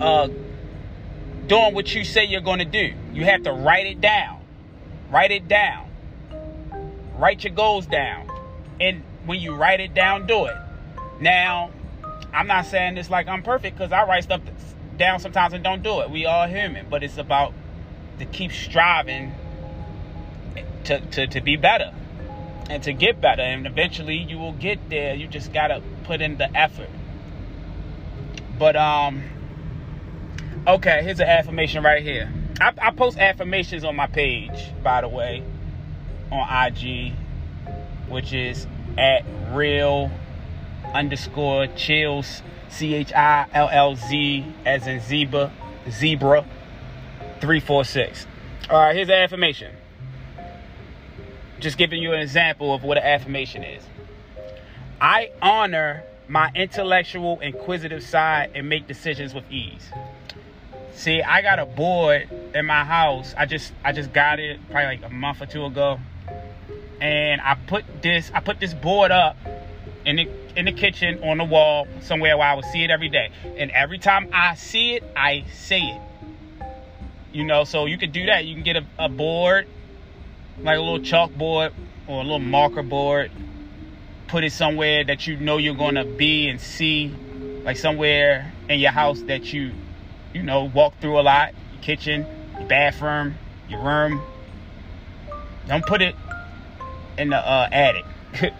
uh, 0.00 0.28
doing 1.46 1.74
what 1.74 1.94
you 1.94 2.04
say 2.04 2.24
you're 2.24 2.40
going 2.40 2.58
to 2.58 2.64
do. 2.64 2.92
You 3.12 3.24
have 3.24 3.42
to 3.44 3.52
write 3.52 3.86
it 3.86 4.00
down. 4.00 4.40
Write 5.10 5.30
it 5.30 5.48
down. 5.48 5.88
Write 7.16 7.44
your 7.44 7.52
goals 7.52 7.86
down. 7.86 8.28
And 8.80 9.02
when 9.24 9.40
you 9.40 9.54
write 9.54 9.80
it 9.80 9.94
down, 9.94 10.26
do 10.26 10.46
it. 10.46 10.56
Now, 11.20 11.70
I'm 12.32 12.46
not 12.46 12.66
saying 12.66 12.96
this 12.96 13.08
like 13.08 13.28
I'm 13.28 13.42
perfect 13.42 13.76
because 13.78 13.92
I 13.92 14.04
write 14.04 14.24
stuff 14.24 14.40
down 14.96 15.20
sometimes 15.20 15.54
and 15.54 15.62
don't 15.62 15.82
do 15.82 16.00
it. 16.00 16.10
We 16.10 16.26
all 16.26 16.46
human, 16.46 16.86
but 16.90 17.02
it's 17.02 17.18
about 17.18 17.54
to 18.18 18.24
keep 18.24 18.52
striving 18.52 19.32
to, 20.84 21.00
to, 21.00 21.26
to 21.26 21.40
be 21.40 21.56
better 21.56 21.92
and 22.70 22.82
to 22.82 22.92
get 22.92 23.20
better. 23.20 23.42
And 23.42 23.66
eventually 23.66 24.16
you 24.16 24.38
will 24.38 24.52
get 24.52 24.88
there. 24.88 25.14
You 25.14 25.26
just 25.26 25.52
got 25.52 25.68
to 25.68 25.82
put 26.04 26.20
in 26.20 26.38
the 26.38 26.54
effort. 26.56 26.90
But, 28.58 28.76
um, 28.76 29.22
okay, 30.66 31.02
here's 31.02 31.20
an 31.20 31.28
affirmation 31.28 31.82
right 31.82 32.02
here. 32.02 32.32
I, 32.60 32.72
I 32.80 32.90
post 32.92 33.18
affirmations 33.18 33.84
on 33.84 33.96
my 33.96 34.06
page, 34.06 34.72
by 34.82 35.00
the 35.00 35.08
way, 35.08 35.42
on 36.30 36.68
IG, 36.68 37.12
which 38.08 38.32
is 38.32 38.66
at 38.96 39.24
real 39.50 40.10
underscore 40.94 41.66
chillz, 41.66 42.42
C 42.68 42.94
H 42.94 43.12
I 43.12 43.46
L 43.52 43.68
L 43.70 43.96
Z, 43.96 44.46
as 44.64 44.86
in 44.86 45.00
zebra, 45.00 45.52
zebra, 45.90 46.44
346. 47.44 48.26
All 48.70 48.78
right, 48.78 48.96
here's 48.96 49.10
an 49.10 49.16
affirmation. 49.16 49.70
Just 51.60 51.76
giving 51.76 52.00
you 52.00 52.14
an 52.14 52.20
example 52.20 52.72
of 52.72 52.82
what 52.82 52.96
an 52.96 53.04
affirmation 53.04 53.62
is. 53.62 53.82
I 54.98 55.30
honor 55.42 56.04
my 56.26 56.50
intellectual, 56.54 57.40
inquisitive 57.40 58.02
side 58.02 58.52
and 58.54 58.66
make 58.70 58.86
decisions 58.86 59.34
with 59.34 59.44
ease. 59.50 59.90
See, 60.94 61.20
I 61.20 61.42
got 61.42 61.58
a 61.58 61.66
board 61.66 62.30
in 62.54 62.64
my 62.64 62.82
house. 62.82 63.34
I 63.36 63.44
just 63.44 63.74
I 63.84 63.92
just 63.92 64.14
got 64.14 64.40
it 64.40 64.58
probably 64.70 64.96
like 64.96 65.04
a 65.04 65.12
month 65.12 65.42
or 65.42 65.46
two 65.46 65.66
ago. 65.66 66.00
And 66.98 67.42
I 67.42 67.56
put 67.66 67.84
this 68.00 68.30
I 68.32 68.40
put 68.40 68.58
this 68.58 68.72
board 68.72 69.10
up 69.10 69.36
in 70.06 70.16
the 70.16 70.30
in 70.56 70.64
the 70.64 70.72
kitchen 70.72 71.22
on 71.22 71.36
the 71.36 71.44
wall 71.44 71.86
somewhere 72.00 72.38
where 72.38 72.46
I 72.46 72.54
would 72.54 72.64
see 72.64 72.84
it 72.84 72.90
every 72.90 73.10
day. 73.10 73.30
And 73.58 73.70
every 73.72 73.98
time 73.98 74.30
I 74.32 74.54
see 74.54 74.94
it, 74.94 75.04
I 75.14 75.44
say 75.52 75.80
it. 75.80 76.00
You 77.34 77.44
know, 77.44 77.64
so 77.64 77.84
you 77.84 77.98
could 77.98 78.12
do 78.12 78.24
that. 78.26 78.46
You 78.46 78.54
can 78.54 78.62
get 78.62 78.76
a, 78.76 78.86
a 78.98 79.08
board, 79.10 79.66
like 80.62 80.78
a 80.78 80.80
little 80.80 81.00
chalkboard 81.00 81.74
or 82.06 82.20
a 82.20 82.22
little 82.22 82.38
marker 82.38 82.82
board. 82.82 83.30
Put 84.28 84.44
it 84.44 84.52
somewhere 84.52 85.04
that 85.04 85.26
you 85.26 85.36
know 85.36 85.58
you're 85.58 85.74
gonna 85.74 86.06
be 86.06 86.48
and 86.48 86.58
see, 86.58 87.12
like 87.64 87.76
somewhere 87.76 88.54
in 88.70 88.78
your 88.78 88.92
house 88.92 89.20
that 89.22 89.52
you 89.52 89.72
you 90.34 90.42
know, 90.42 90.64
walk 90.64 90.98
through 91.00 91.18
a 91.18 91.22
lot. 91.22 91.54
Your 91.72 91.82
kitchen, 91.82 92.26
your 92.58 92.68
bathroom, 92.68 93.36
your 93.68 93.80
room. 93.80 94.20
Don't 95.66 95.86
put 95.86 96.02
it 96.02 96.14
in 97.16 97.30
the 97.30 97.36
uh, 97.36 97.68
attic. 97.72 98.04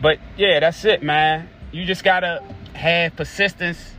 but 0.00 0.18
yeah, 0.36 0.58
that's 0.58 0.84
it, 0.84 1.02
man. 1.02 1.48
You 1.70 1.84
just 1.84 2.02
gotta 2.02 2.42
have 2.74 3.14
persistence 3.14 3.92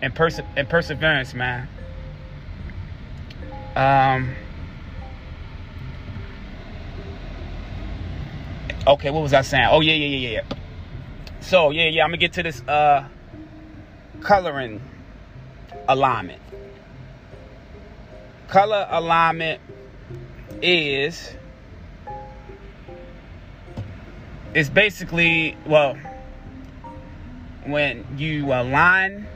and 0.00 0.14
perse- 0.14 0.40
and 0.56 0.68
perseverance, 0.68 1.34
man. 1.34 1.68
Um. 3.76 4.34
Okay, 8.86 9.10
what 9.10 9.22
was 9.22 9.32
I 9.32 9.42
saying? 9.42 9.68
Oh 9.70 9.80
yeah, 9.80 9.94
yeah, 9.94 10.06
yeah, 10.06 10.28
yeah. 10.30 10.56
So 11.40 11.70
yeah, 11.70 11.88
yeah, 11.88 12.04
I'm 12.04 12.10
gonna 12.10 12.18
get 12.18 12.34
to 12.34 12.42
this 12.42 12.60
uh 12.68 13.08
coloring 14.20 14.80
alignment. 15.88 16.40
Color 18.48 18.86
alignment 18.90 19.60
is 20.62 21.34
it's 24.54 24.68
basically 24.68 25.56
well 25.66 25.96
when 27.66 28.06
you 28.16 28.52
align 28.52 29.26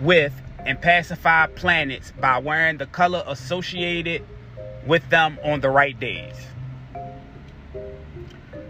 with 0.00 0.32
and 0.64 0.80
pacify 0.80 1.46
planets 1.46 2.12
by 2.20 2.38
wearing 2.38 2.78
the 2.78 2.86
color 2.86 3.22
associated 3.26 4.24
with 4.86 5.08
them 5.10 5.38
on 5.44 5.60
the 5.60 5.70
right 5.70 5.98
days. 5.98 6.34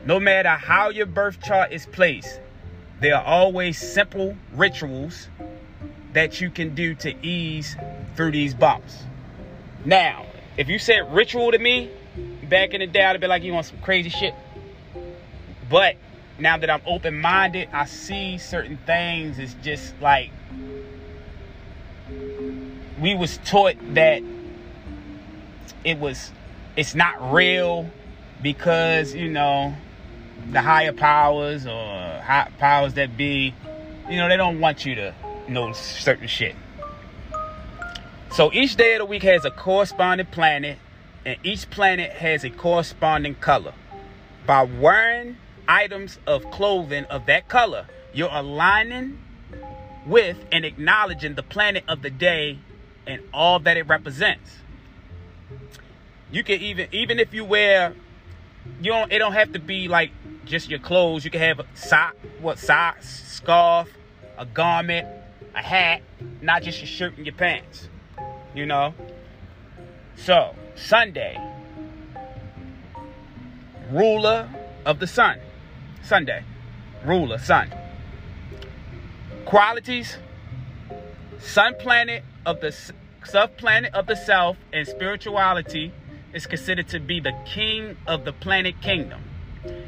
No 0.05 0.19
matter 0.19 0.51
how 0.51 0.89
your 0.89 1.07
birth 1.07 1.41
chart 1.43 1.73
is 1.73 1.87
placed, 1.87 2.41
there 3.01 3.17
are 3.17 3.25
always 3.25 3.79
simple 3.79 4.37
rituals 4.53 5.29
that 6.13 6.41
you 6.41 6.51
can 6.51 6.75
do 6.75 6.95
to 6.97 7.15
ease 7.25 7.77
through 8.17 8.33
these 8.33 8.55
bumps. 8.55 9.05
Now, 9.85 10.27
if 10.57 10.69
you 10.69 10.79
said 10.79 11.13
ritual 11.15 11.53
to 11.53 11.59
me 11.59 11.91
back 12.49 12.75
in 12.75 12.81
the 12.81 12.87
day, 12.87 13.05
I'd 13.05 13.21
be 13.21 13.27
like, 13.27 13.43
you 13.43 13.53
want 13.53 13.67
some 13.67 13.79
crazy 13.79 14.11
shit. 14.11 14.35
But 15.71 15.97
now 16.39 16.59
that 16.59 16.69
I'm 16.69 16.83
open 16.85 17.21
minded, 17.21 17.69
I 17.73 17.87
see 17.87 18.39
certain 18.39 18.77
things. 18.87 19.39
It's 19.39 19.55
just 19.63 19.95
like 20.01 20.31
we 23.03 23.17
was 23.17 23.39
taught 23.39 23.75
that 23.95 24.23
it 25.85 25.99
was 25.99 26.31
it's 26.77 26.95
not 26.95 27.33
real 27.33 27.91
because 28.41 29.13
you 29.13 29.29
know 29.29 29.75
the 30.53 30.63
higher 30.63 30.93
powers 30.93 31.67
or 31.67 32.21
high 32.25 32.51
powers 32.59 32.95
that 32.95 33.17
be 33.17 33.53
you 34.09 34.17
know 34.17 34.29
they 34.29 34.37
don't 34.37 34.61
want 34.61 34.87
you 34.87 34.95
to 34.95 35.15
know 35.49 35.73
certain 35.73 36.29
shit. 36.29 36.55
So 38.31 38.51
each 38.53 38.77
day 38.77 38.95
of 38.95 39.01
the 39.01 39.05
week 39.05 39.25
has 39.25 39.45
a 39.45 39.51
corresponding 39.51 40.27
planet 40.27 40.79
and 41.27 41.37
each 41.43 41.69
planet 41.71 42.13
has 42.13 42.45
a 42.45 42.51
corresponding 42.51 43.35
color. 43.35 43.75
By 44.47 44.63
wearing 44.63 45.37
items 45.69 46.19
of 46.27 46.51
clothing 46.51 47.05
of 47.07 47.27
that 47.27 47.49
color 47.49 47.87
you're 48.15 48.31
aligning 48.31 49.19
with 50.07 50.37
and 50.53 50.65
acknowledging 50.65 51.35
the 51.35 51.43
planet 51.43 51.85
of 51.89 52.03
the 52.03 52.11
day 52.11 52.59
and 53.07 53.23
all 53.33 53.59
that 53.61 53.77
it 53.77 53.87
represents. 53.89 54.59
You 56.31 56.43
can 56.45 56.61
even 56.61 56.89
even 56.93 57.19
if 57.19 57.35
you 57.35 57.45
wear 57.45 57.95
you 58.81 58.93
don't 58.93 59.13
it 59.13 59.19
don't 59.19 59.33
have 59.33 59.53
to 59.53 59.59
be 59.59 59.89
like 59.89 60.11
just 60.45 60.71
your 60.71 60.79
clothes. 60.79 61.25
You 61.25 61.31
can 61.31 61.41
have 61.41 61.61
a 61.61 61.67
sock, 61.75 62.17
what 62.41 62.59
socks, 62.59 63.25
scarf, 63.27 63.89
a 64.39 64.47
garment, 64.47 65.07
a 65.55 65.63
hat, 65.63 66.03
not 66.41 66.63
just 66.63 66.79
your 66.79 66.87
shirt 66.87 67.17
and 67.17 67.27
your 67.27 67.35
pants. 67.35 67.89
You 68.55 68.67
know? 68.67 68.95
So, 70.17 70.55
Sunday, 70.75 71.39
ruler 73.91 74.49
of 74.85 74.99
the 74.99 75.07
sun. 75.07 75.39
Sunday, 76.03 76.45
ruler, 77.05 77.39
sun. 77.39 77.73
Qualities 79.45 80.19
Sun 81.43 81.75
planet 81.75 82.23
of 82.45 82.61
the 82.61 82.75
sub 83.25 83.57
planet 83.57 83.95
of 83.95 84.07
the 84.07 84.17
south 84.17 84.57
and 84.73 84.87
spirituality 84.87 85.93
is 86.33 86.47
considered 86.47 86.89
to 86.89 86.99
be 86.99 87.21
the 87.21 87.35
king 87.45 87.97
of 88.07 88.25
the 88.25 88.33
planet 88.33 88.81
kingdom. 88.81 89.23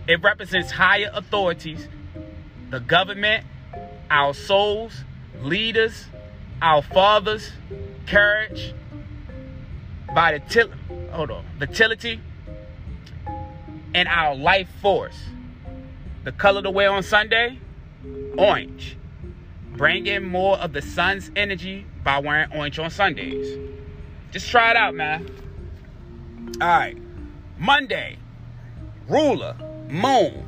It 0.06 0.22
represents 0.22 0.70
higher 0.70 1.10
authorities, 1.12 1.88
the 2.70 2.80
government, 2.80 3.44
our 4.10 4.34
souls, 4.34 5.04
leaders, 5.40 6.06
our 6.60 6.82
fathers, 6.82 7.50
courage, 8.06 8.74
vitality, 10.14 10.70
vitality, 11.58 12.20
and 13.94 14.08
our 14.08 14.34
life 14.34 14.68
force. 14.80 15.18
The 16.24 16.32
color 16.32 16.62
to 16.62 16.70
wear 16.70 16.90
on 16.90 17.02
Sunday, 17.02 17.58
orange. 18.36 18.96
bring 19.76 20.06
in 20.06 20.24
more 20.24 20.56
of 20.58 20.72
the 20.72 20.82
sun's 20.82 21.30
energy 21.34 21.84
by 22.04 22.18
wearing 22.18 22.52
orange 22.52 22.78
on 22.78 22.90
Sundays. 22.90 23.58
Just 24.30 24.50
try 24.50 24.70
it 24.70 24.76
out, 24.76 24.94
man. 24.94 25.26
All 26.60 26.68
right. 26.68 26.96
Monday, 27.58 28.18
ruler, 29.08 29.56
moon. 29.88 30.44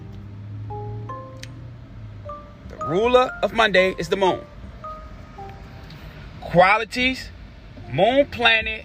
The 2.69 2.77
ruler 2.87 3.33
of 3.43 3.55
Monday 3.55 3.95
is 3.99 4.09
the 4.11 4.17
moon. 4.17 4.41
Qualities, 6.43 7.31
moon 7.91 8.27
planet 8.27 8.85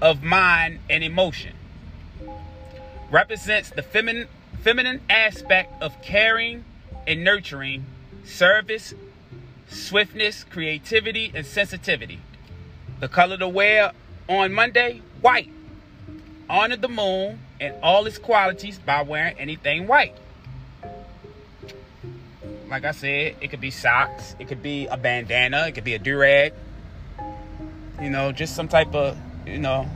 of 0.00 0.22
mind 0.22 0.80
and 0.88 1.04
emotion. 1.04 1.52
Represents 3.10 3.70
the 3.70 3.82
feminine 3.82 4.28
feminine 4.62 5.00
aspect 5.10 5.82
of 5.82 6.00
caring 6.02 6.64
and 7.06 7.24
nurturing, 7.24 7.84
service, 8.24 8.94
swiftness, 9.68 10.44
creativity, 10.44 11.32
and 11.34 11.46
sensitivity. 11.46 12.20
The 13.00 13.08
color 13.08 13.36
to 13.38 13.48
wear 13.48 13.92
on 14.28 14.52
Monday, 14.52 15.02
white. 15.20 15.50
Honor 16.48 16.76
the 16.76 16.88
moon 16.88 17.40
and 17.60 17.74
all 17.82 18.06
its 18.06 18.18
qualities 18.18 18.78
by 18.78 19.02
wearing 19.02 19.38
anything 19.38 19.86
white. 19.86 20.14
Like 22.68 22.84
I 22.84 22.92
said, 22.92 23.36
it 23.40 23.48
could 23.48 23.60
be 23.60 23.70
socks, 23.70 24.34
it 24.38 24.48
could 24.48 24.62
be 24.62 24.86
a 24.86 24.96
bandana, 24.96 25.66
it 25.68 25.72
could 25.72 25.84
be 25.84 25.94
a 25.94 25.98
durag. 25.98 26.52
You 28.00 28.10
know, 28.10 28.32
just 28.32 28.56
some 28.56 28.68
type 28.68 28.94
of, 28.94 29.16
you 29.46 29.58
know, 29.58 29.88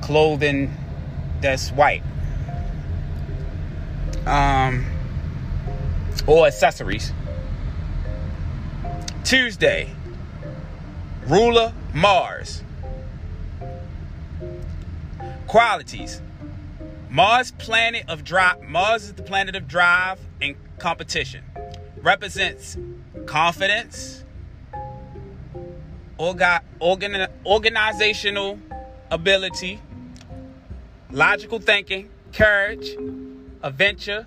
clothing 0.00 0.72
that's 1.40 1.70
white. 1.70 2.02
Um, 4.26 4.86
or 6.26 6.46
accessories. 6.46 7.12
Tuesday, 9.26 9.90
ruler 11.26 11.72
Mars. 11.92 12.62
Qualities. 15.48 16.22
Mars 17.10 17.50
planet 17.50 18.04
of 18.06 18.22
drive. 18.22 18.62
Mars 18.62 19.02
is 19.02 19.14
the 19.14 19.24
planet 19.24 19.56
of 19.56 19.66
drive 19.66 20.20
and 20.40 20.54
competition. 20.78 21.42
Represents 21.96 22.78
confidence, 23.26 24.22
orga, 26.20 26.60
organ, 26.78 27.26
organizational 27.44 28.60
ability, 29.10 29.80
logical 31.10 31.58
thinking, 31.58 32.08
courage, 32.32 32.90
adventure, 33.64 34.24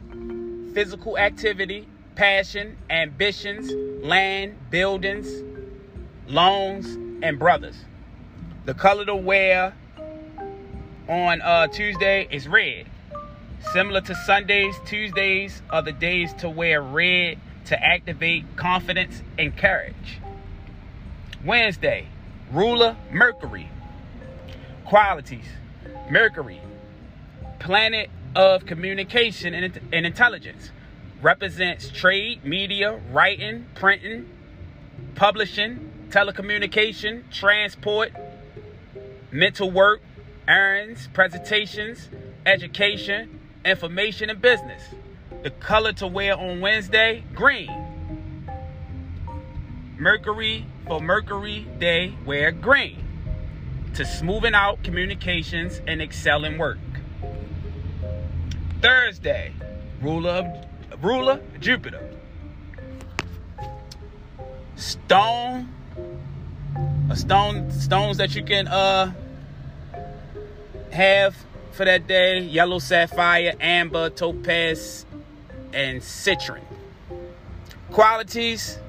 physical 0.74 1.18
activity, 1.18 1.88
passion, 2.20 2.76
ambitions, 2.90 3.72
land, 4.04 4.54
buildings, 4.70 5.42
loans, 6.28 6.86
and 7.24 7.40
brothers. 7.40 7.78
The 8.66 8.74
color 8.74 9.06
to 9.06 9.16
wear 9.16 9.74
on 11.08 11.42
uh, 11.42 11.68
Tuesday 11.68 12.28
is 12.30 12.46
red. 12.46 12.88
Similar 13.72 14.02
to 14.02 14.16
Sundays, 14.26 14.76
Tuesdays 14.86 15.62
are 15.70 15.82
the 15.82 15.94
days 15.94 16.34
to 16.40 16.50
wear 16.50 16.82
red 16.82 17.40
to 17.68 17.82
activate 17.82 18.44
confidence 18.58 19.24
and 19.38 19.56
courage. 19.56 20.20
Wednesday, 21.46 22.06
ruler 22.52 22.98
Mercury. 23.14 23.70
Qualities 24.84 25.48
Mercury, 26.12 26.60
planet 27.60 28.10
of 28.36 28.66
communication 28.66 29.54
and, 29.54 29.80
and 29.94 30.06
intelligence, 30.06 30.72
represents 31.22 31.90
trade, 31.90 32.44
media, 32.46 33.00
writing, 33.12 33.66
printing, 33.76 34.30
publishing, 35.16 35.92
telecommunication, 36.10 37.30
transport, 37.32 38.12
mental 39.32 39.70
work, 39.70 40.02
errands, 40.48 41.08
presentations, 41.14 42.10
education, 42.46 43.40
information, 43.66 44.30
and 44.30 44.42
business. 44.42 44.82
The 45.44 45.52
color 45.52 45.94
to 45.94 46.08
wear 46.08 46.38
on 46.38 46.62
Wednesday, 46.62 47.24
green. 47.36 47.70
Mercury 49.98 50.66
for 50.88 51.02
Mercury 51.02 51.68
Day, 51.78 52.16
wear 52.26 52.52
green. 52.52 53.06
To 53.96 54.04
smoothen 54.04 54.54
out 54.54 54.84
communications 54.84 55.82
and 55.86 56.02
excel 56.02 56.46
in 56.46 56.58
work. 56.58 56.78
Thursday, 58.82 59.54
ruler 60.02 60.32
of 60.32 60.69
ruler 61.02 61.42
Jupiter. 61.60 62.02
Stone, 64.76 65.68
a 67.10 67.16
stone, 67.16 67.72
stones 67.72 68.18
that 68.18 68.36
you 68.36 68.44
can 68.44 68.68
uh 68.68 69.12
have 70.92 71.36
for 71.72 71.86
that 71.86 72.08
day: 72.08 72.40
yellow 72.40 72.80
sapphire, 72.80 73.54
amber, 73.60 74.10
topaz, 74.10 75.06
and 75.74 76.02
citrine. 76.02 76.64
Qualities: 77.92 78.80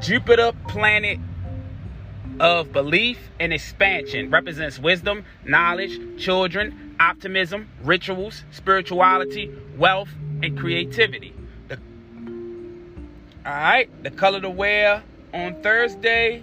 Jupiter 0.00 0.52
planet 0.68 1.18
of 2.40 2.72
belief 2.72 3.30
and 3.40 3.52
expansion 3.52 4.30
represents 4.30 4.78
wisdom, 4.78 5.24
knowledge, 5.44 5.98
children, 6.18 6.87
optimism, 7.00 7.68
rituals, 7.82 8.44
spirituality, 8.50 9.52
wealth, 9.76 10.08
and 10.42 10.58
creativity. 10.58 11.32
The, 11.68 11.78
all 13.46 13.52
right, 13.52 14.02
the 14.02 14.10
color 14.10 14.40
to 14.40 14.50
wear 14.50 15.02
on 15.32 15.62
Thursday, 15.62 16.42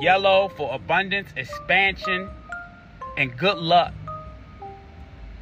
yellow 0.00 0.48
for 0.56 0.74
abundance, 0.74 1.28
expansion, 1.36 2.28
and 3.16 3.36
good 3.36 3.58
luck. 3.58 3.92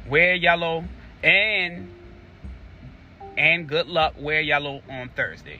Wear 0.07 0.35
yellow 0.35 0.83
and 1.23 1.89
and 3.37 3.67
good 3.67 3.87
luck. 3.87 4.13
Wear 4.19 4.41
yellow 4.41 4.81
on 4.89 5.09
Thursdays. 5.09 5.59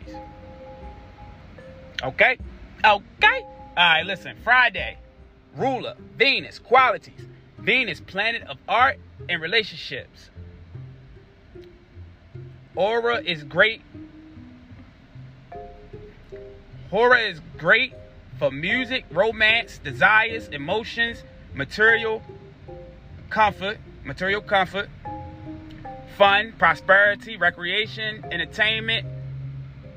Okay? 2.04 2.38
Okay? 2.84 3.42
All 3.44 3.74
right, 3.76 4.06
listen. 4.06 4.36
Friday, 4.44 4.98
ruler, 5.56 5.96
Venus, 6.18 6.60
qualities. 6.60 7.20
Venus, 7.64 8.02
planet 8.02 8.44
of 8.44 8.58
art 8.68 9.00
and 9.30 9.42
relationships. 9.42 10.30
Aura 12.76 13.22
is 13.24 13.46
great. 13.46 13.82
Aura 16.92 17.22
is 17.22 17.40
great 17.58 17.94
for 18.38 18.52
music, 18.52 19.06
romance, 19.10 19.78
desires, 19.78 20.50
emotions, 20.50 21.24
material 21.54 22.22
comfort, 23.30 23.78
material 24.04 24.42
comfort, 24.42 24.90
fun, 26.18 26.54
prosperity, 26.58 27.38
recreation, 27.38 28.26
entertainment, 28.30 29.08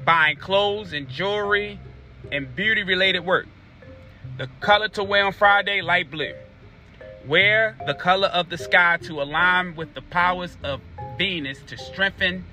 buying 0.04 0.36
clothes 0.36 0.92
and 0.92 1.08
jewelry, 1.08 1.80
and 2.30 2.54
beauty 2.54 2.84
related 2.84 3.20
work. 3.20 3.48
The 4.38 4.46
color 4.60 4.88
to 4.90 5.02
wear 5.02 5.26
on 5.26 5.32
Friday, 5.32 5.82
light 5.82 6.12
blue. 6.12 6.32
Wear 7.26 7.76
the 7.86 7.94
color 7.94 8.28
of 8.28 8.50
the 8.50 8.58
sky 8.58 8.98
to 9.02 9.20
align 9.20 9.74
with 9.74 9.94
the 9.94 10.02
powers 10.02 10.56
of 10.62 10.80
Venus 11.18 11.58
to 11.66 11.76
strengthen 11.76 12.44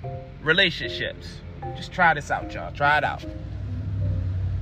relationships. 0.42 1.38
Just 1.76 1.92
try 1.92 2.16
this 2.16 2.32
out, 2.32 2.52
y'all. 2.52 2.74
Try 2.74 2.98
it 2.98 3.04
out. 3.04 3.24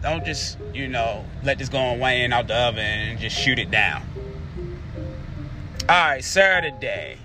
Don't 0.02 0.26
just, 0.26 0.58
you 0.74 0.90
know, 0.90 1.24
let 1.44 1.60
this 1.60 1.70
go 1.70 1.78
on 1.78 2.00
one 2.00 2.12
end 2.12 2.34
out 2.34 2.48
the 2.48 2.56
oven 2.56 2.84
and 2.84 3.20
just 3.20 3.38
shoot 3.38 3.58
it 3.58 3.72
down. 3.72 4.04
All 5.88 5.96
right, 5.96 6.24
Saturday. 6.24 7.18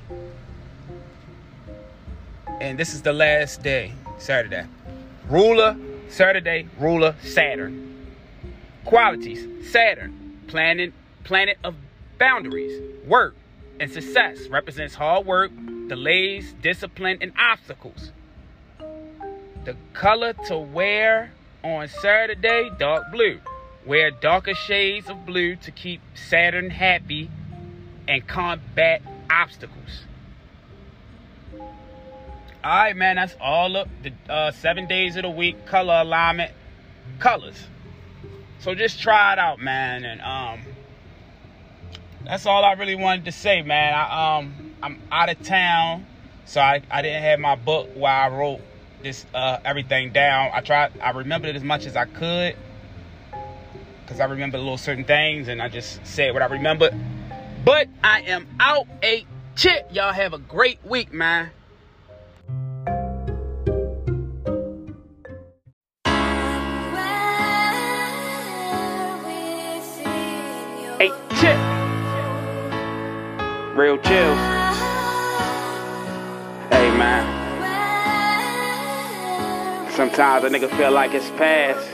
And 2.60 2.78
this 2.78 2.94
is 2.94 3.02
the 3.02 3.12
last 3.12 3.64
day, 3.64 3.94
Saturday. 4.18 4.64
Ruler, 5.28 5.76
Saturday, 6.08 6.68
ruler, 6.78 7.16
Saturn. 7.22 7.82
Qualities 8.84 9.44
Saturn, 9.72 10.38
planet, 10.46 10.92
planet 11.24 11.58
of 11.64 11.74
boundaries, 12.18 12.80
work, 13.06 13.34
and 13.80 13.90
success. 13.90 14.48
Represents 14.48 14.94
hard 14.94 15.26
work, 15.26 15.50
delays, 15.88 16.54
discipline, 16.62 17.18
and 17.20 17.32
obstacles. 17.38 18.12
The 19.64 19.76
color 19.92 20.32
to 20.46 20.58
wear 20.58 21.32
on 21.62 21.88
Saturday, 21.88 22.70
dark 22.78 23.10
blue. 23.10 23.40
Wear 23.84 24.10
darker 24.10 24.54
shades 24.54 25.08
of 25.08 25.26
blue 25.26 25.56
to 25.56 25.70
keep 25.70 26.00
Saturn 26.14 26.70
happy 26.70 27.30
and 28.08 28.26
combat 28.26 29.02
obstacles. 29.30 30.04
All 31.52 31.62
right, 32.64 32.96
man, 32.96 33.16
that's 33.16 33.36
all 33.40 33.76
of 33.76 33.88
the 34.02 34.12
uh, 34.28 34.50
seven 34.50 34.88
days 34.88 35.14
of 35.14 35.22
the 35.22 35.30
week, 35.30 35.66
color 35.66 36.00
alignment, 36.00 36.50
colors. 37.20 37.62
So 38.58 38.74
just 38.74 39.00
try 39.00 39.34
it 39.34 39.38
out, 39.38 39.60
man, 39.60 40.04
and 40.04 40.20
um, 40.20 40.75
that's 42.26 42.44
all 42.46 42.64
I 42.64 42.72
really 42.72 42.96
wanted 42.96 43.26
to 43.26 43.32
say, 43.32 43.62
man. 43.62 43.94
I 43.94 44.38
um, 44.38 44.74
I'm 44.82 45.00
out 45.12 45.28
of 45.28 45.42
town, 45.42 46.06
so 46.44 46.60
I, 46.60 46.82
I 46.90 47.02
didn't 47.02 47.22
have 47.22 47.38
my 47.38 47.54
book 47.54 47.90
while 47.94 48.32
I 48.32 48.34
wrote 48.36 48.60
this 49.02 49.24
uh, 49.32 49.58
everything 49.64 50.12
down. 50.12 50.50
I 50.52 50.60
tried. 50.60 50.92
I 51.00 51.10
remembered 51.10 51.50
it 51.50 51.56
as 51.56 51.64
much 51.64 51.86
as 51.86 51.96
I 51.96 52.04
could 52.04 52.56
because 54.02 54.20
I 54.20 54.24
remember 54.24 54.56
a 54.56 54.60
little 54.60 54.78
certain 54.78 55.04
things, 55.04 55.48
and 55.48 55.62
I 55.62 55.68
just 55.68 56.04
said 56.04 56.32
what 56.32 56.42
I 56.42 56.46
remembered. 56.46 56.94
But 57.64 57.88
I 58.02 58.22
am 58.22 58.46
out 58.60 58.86
a 59.02 59.24
chit. 59.54 59.86
Y'all 59.92 60.12
have 60.12 60.32
a 60.32 60.38
great 60.38 60.78
week, 60.84 61.12
man. 61.12 61.50
Hey, 70.98 71.12
chit. 71.38 71.65
Real 73.76 73.98
chill. 73.98 74.34
Hey, 76.72 76.88
man. 76.96 77.24
Sometimes 79.92 80.44
a 80.44 80.48
nigga 80.48 80.70
feel 80.78 80.92
like 80.92 81.12
it's 81.12 81.28
past. 81.32 81.86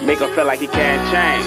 Him 0.00 0.34
feel 0.34 0.46
like 0.46 0.58
he 0.58 0.66
can't 0.66 1.00
change. 1.14 1.46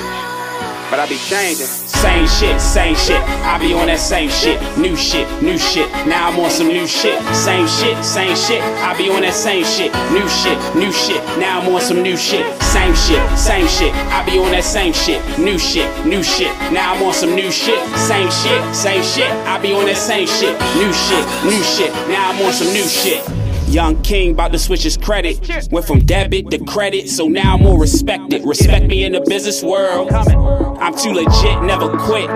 But 0.90 1.00
I 1.00 1.08
be 1.10 1.18
changing. 1.28 1.68
Same 1.68 2.28
shit, 2.28 2.60
same 2.62 2.96
shit. 2.96 3.20
I 3.44 3.60
be 3.60 3.74
on 3.74 3.88
that 3.88 4.00
same 4.00 4.30
shit. 4.30 4.60
New 4.78 4.96
shit, 4.96 5.28
new 5.42 5.58
shit. 5.58 5.90
Now 6.08 6.30
I'm 6.30 6.40
on 6.40 6.52
some 6.52 6.68
new 6.68 6.88
shit. 6.88 7.20
Same 7.36 7.68
shit, 7.68 7.96
same 8.04 8.36
shit. 8.36 8.62
I 8.80 8.96
be 8.98 9.10
on 9.10 9.22
that 9.22 9.34
same 9.34 9.66
shit. 9.66 9.92
New 10.12 10.28
shit, 10.28 10.58
new 10.76 10.92
shit. 10.92 11.20
Now 11.40 11.60
I'm 11.60 11.74
on 11.74 11.82
some 11.82 12.02
new 12.02 12.16
shit. 12.16 12.46
Same 12.82 12.96
shit, 12.96 13.38
same 13.38 13.68
shit. 13.68 13.94
I 14.10 14.26
be 14.26 14.40
on 14.40 14.50
that 14.54 14.64
same 14.64 14.92
shit. 14.92 15.22
New 15.38 15.60
shit, 15.60 15.86
new 16.04 16.24
shit. 16.24 16.50
Now 16.74 16.96
I'm 16.96 17.04
on 17.04 17.14
some 17.14 17.36
new 17.36 17.52
shit. 17.52 17.78
Same 17.96 18.30
shit, 18.32 18.76
same 18.76 19.04
shit. 19.04 19.30
I 19.46 19.62
be 19.62 19.72
on 19.72 19.86
that 19.86 19.98
same 19.98 20.26
shit. 20.26 20.58
New 20.82 20.92
shit, 20.92 21.24
new 21.46 21.62
shit. 21.62 21.94
Now 22.10 22.32
I'm 22.32 22.42
on 22.42 22.52
some 22.52 22.74
new 22.74 22.88
shit. 22.88 23.41
Young 23.72 24.02
King 24.02 24.32
about 24.32 24.52
to 24.52 24.60
switch 24.60 24.84
his 24.84 24.98
credit. 24.98 25.40
Went 25.72 25.88
from 25.88 26.00
debit 26.00 26.52
to 26.52 26.60
credit, 26.66 27.08
so 27.08 27.30
now 27.30 27.56
I'm 27.56 27.64
more 27.64 27.80
respected. 27.80 28.44
Respect 28.46 28.86
me 28.86 29.06
in 29.06 29.14
the 29.14 29.22
business 29.22 29.64
world. 29.64 30.12
I'm 30.12 30.94
too 30.94 31.12
legit, 31.14 31.64
never 31.64 31.98
quit. 31.98 32.28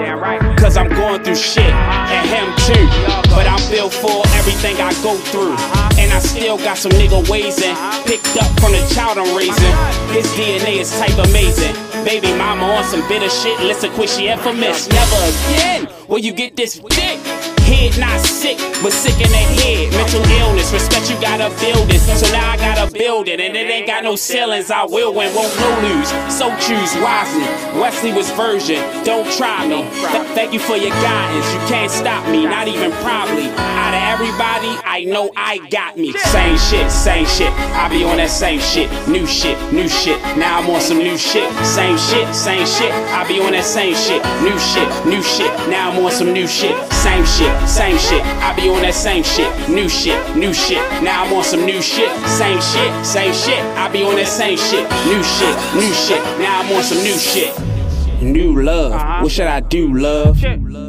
Cause 0.58 0.78
I'm 0.78 0.88
going 0.88 1.24
through 1.24 1.36
shit, 1.36 1.66
and 1.66 2.30
him 2.30 2.48
too. 2.64 2.88
But 3.36 3.48
I'm 3.48 3.70
built 3.70 3.92
for 3.94 4.24
everything 4.38 4.78
I 4.78 4.94
go 5.04 5.18
through. 5.18 5.54
Uh-huh. 5.54 6.00
And 6.00 6.14
I 6.14 6.20
still 6.20 6.58
got 6.58 6.78
some 6.78 6.94
nigga 6.94 7.28
ways 7.30 7.62
in. 7.62 7.72
Uh-huh. 7.72 8.04
Picked 8.06 8.38
up 8.38 8.48
from 8.62 8.72
the 8.72 8.94
child 8.96 9.18
I'm 9.18 9.36
raising. 9.36 9.76
His 10.16 10.26
DNA 10.38 10.80
is 10.80 10.92
type 10.98 11.18
amazing. 11.18 11.76
Baby 12.06 12.32
mama 12.38 12.64
on 12.64 12.84
some 12.86 13.06
bitter 13.10 13.30
shit. 13.30 13.60
Listen 13.60 13.92
quick, 13.92 14.10
she 14.10 14.30
infamous. 14.30 14.88
Never 14.88 15.16
again 15.16 15.90
will 16.08 16.20
you 16.20 16.32
get 16.32 16.56
this 16.56 16.80
dick. 16.80 17.55
Head 17.66 17.98
not 18.00 18.20
sick, 18.22 18.58
but 18.84 18.92
sick 18.94 19.18
in 19.20 19.32
the 19.32 19.46
head. 19.62 19.92
Mental 19.92 20.22
illness, 20.40 20.72
respect 20.72 21.10
you 21.10 21.20
gotta 21.20 21.50
build 21.60 21.90
this. 21.90 22.06
So 22.20 22.32
now 22.32 22.52
I 22.52 22.58
gotta 22.58 22.92
build 22.92 23.28
it, 23.28 23.40
and 23.40 23.56
it 23.56 23.70
ain't 23.70 23.88
got 23.88 24.04
no 24.04 24.16
ceilings. 24.16 24.70
I 24.70 24.86
will 24.86 25.14
win, 25.14 25.34
won't 25.34 25.54
no 25.60 25.72
lose. 25.82 26.10
So 26.32 26.50
choose 26.62 26.94
wisely. 27.02 27.48
Wesley 27.80 28.14
was 28.14 28.30
version, 28.32 28.82
don't 29.04 29.26
try 29.34 29.68
me. 29.68 29.82
Th- 30.12 30.28
thank 30.38 30.54
you 30.54 30.60
for 30.60 30.76
your 30.78 30.92
guidance. 31.02 31.48
You 31.54 31.60
can't 31.68 31.92
stop 31.92 32.28
me, 32.30 32.46
not 32.46 32.68
even 32.68 32.92
probably. 33.04 33.50
Out 33.58 33.94
of 33.94 34.04
everybody, 34.14 34.72
I 34.86 35.06
know 35.06 35.32
I 35.36 35.58
got 35.70 35.98
me. 35.98 36.14
Same 36.14 36.58
shit, 36.58 36.92
same 36.92 37.26
shit. 37.26 37.52
I 37.74 37.90
be 37.90 38.04
on 38.04 38.18
that 38.18 38.30
same 38.30 38.60
shit. 38.60 38.90
New 39.08 39.26
shit, 39.26 39.58
new 39.74 39.90
shit. 39.90 40.22
Now 40.38 40.60
I'm 40.60 40.70
on 40.70 40.82
some 40.82 41.00
new 41.00 41.18
shit. 41.18 41.52
Same 41.66 41.98
shit, 41.98 42.28
same 42.34 42.66
shit. 42.66 42.92
I 43.14 43.28
be 43.28 43.40
on 43.42 43.52
that 43.52 43.64
same 43.66 43.96
shit. 43.96 44.22
New 44.44 44.58
shit, 44.60 44.88
new 45.06 45.22
shit. 45.24 45.52
Now 45.70 45.92
I'm 45.92 46.06
on 46.06 46.12
some 46.12 46.32
new 46.32 46.48
shit. 46.48 46.76
Same 46.94 47.26
shit, 47.26 47.52
same 47.68 47.98
shit. 47.98 48.22
I 48.44 48.56
be 48.56 48.70
on 48.70 48.82
that 48.82 48.94
same 48.94 49.24
shit. 49.24 49.50
New 49.70 49.90
shit, 49.90 50.20
new 50.36 50.54
shit. 50.54 50.82
Now 51.04 51.24
I'm 51.24 51.34
on 51.34 51.44
some 51.44 51.66
new 51.66 51.82
shit. 51.82 52.10
Same 52.28 52.60
shit, 52.62 53.06
same 53.06 53.34
shit. 53.34 53.60
I 53.78 53.90
be 53.92 54.04
on 54.04 54.16
that 54.16 54.28
same 54.28 54.58
shit. 54.58 54.84
New 55.08 55.22
shit, 55.24 55.56
new 55.76 55.94
shit. 55.94 56.22
Now 56.40 56.62
I'm 56.62 56.72
on 56.76 56.84
some 56.84 57.02
new 57.04 57.18
shit. 57.18 57.54
New 58.22 58.62
love. 58.62 59.24
What 59.24 59.32
should 59.32 59.48
I 59.48 59.60
do, 59.60 59.94
love? 59.94 60.40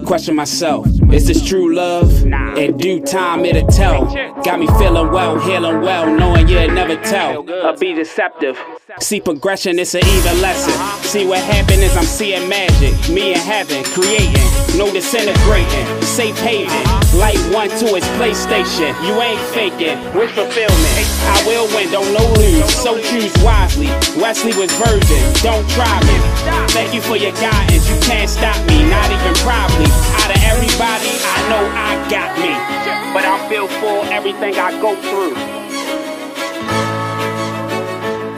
Question 0.07 0.37
myself. 0.37 0.87
Is 1.12 1.27
this 1.27 1.44
true 1.44 1.75
love? 1.75 2.25
In 2.57 2.77
due 2.77 3.01
time, 3.01 3.44
it'll 3.44 3.66
tell. 3.68 4.07
Got 4.44 4.61
me 4.61 4.66
feeling 4.79 5.11
well, 5.11 5.38
healing 5.40 5.81
well, 5.81 6.07
knowing 6.07 6.49
you'll 6.49 6.70
never 6.70 6.96
tell. 6.96 7.49
Or 7.51 7.77
be 7.77 7.92
deceptive. 7.92 8.57
See 9.01 9.20
progression, 9.20 9.79
it's 9.79 9.94
an 9.94 10.07
even 10.07 10.40
lesson. 10.40 10.72
See 11.03 11.27
what 11.27 11.42
happened 11.42 11.83
is 11.83 11.96
I'm 11.96 12.05
seeing 12.05 12.49
magic. 12.49 12.94
Me 13.12 13.33
in 13.33 13.38
heaven, 13.40 13.83
creating, 13.85 14.46
no 14.79 14.92
disintegrating. 14.92 15.87
Safe 16.03 16.38
haven, 16.38 16.83
light 17.18 17.38
one 17.53 17.68
to 17.83 17.96
its 17.96 18.07
PlayStation. 18.16 18.94
You 19.05 19.20
ain't 19.20 19.40
faking, 19.53 19.99
wish 20.14 20.31
fulfillment. 20.33 21.07
I 21.35 21.42
will 21.46 21.66
win, 21.75 21.90
don't 21.90 22.12
no 22.14 22.25
lose. 22.38 22.72
So 22.75 23.01
choose 23.03 23.35
wisely. 23.42 23.88
Wesley 24.22 24.55
was 24.57 24.70
virgin, 24.79 25.22
don't 25.42 25.68
try 25.70 25.99
me. 26.07 26.16
Thank 26.70 26.94
you 26.94 27.01
for 27.01 27.16
your 27.16 27.33
guidance, 27.33 27.88
you 27.90 27.99
can't 28.07 28.31
stop 28.31 28.57
me, 28.68 28.75
everything 34.26 34.58
I 34.58 34.74
go 34.82 34.90
through. 35.06 35.38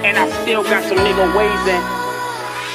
And 0.04 0.18
I 0.20 0.28
still 0.44 0.62
got 0.62 0.84
some 0.84 1.00
nigga 1.00 1.24
ways 1.32 1.64
in. 1.64 1.80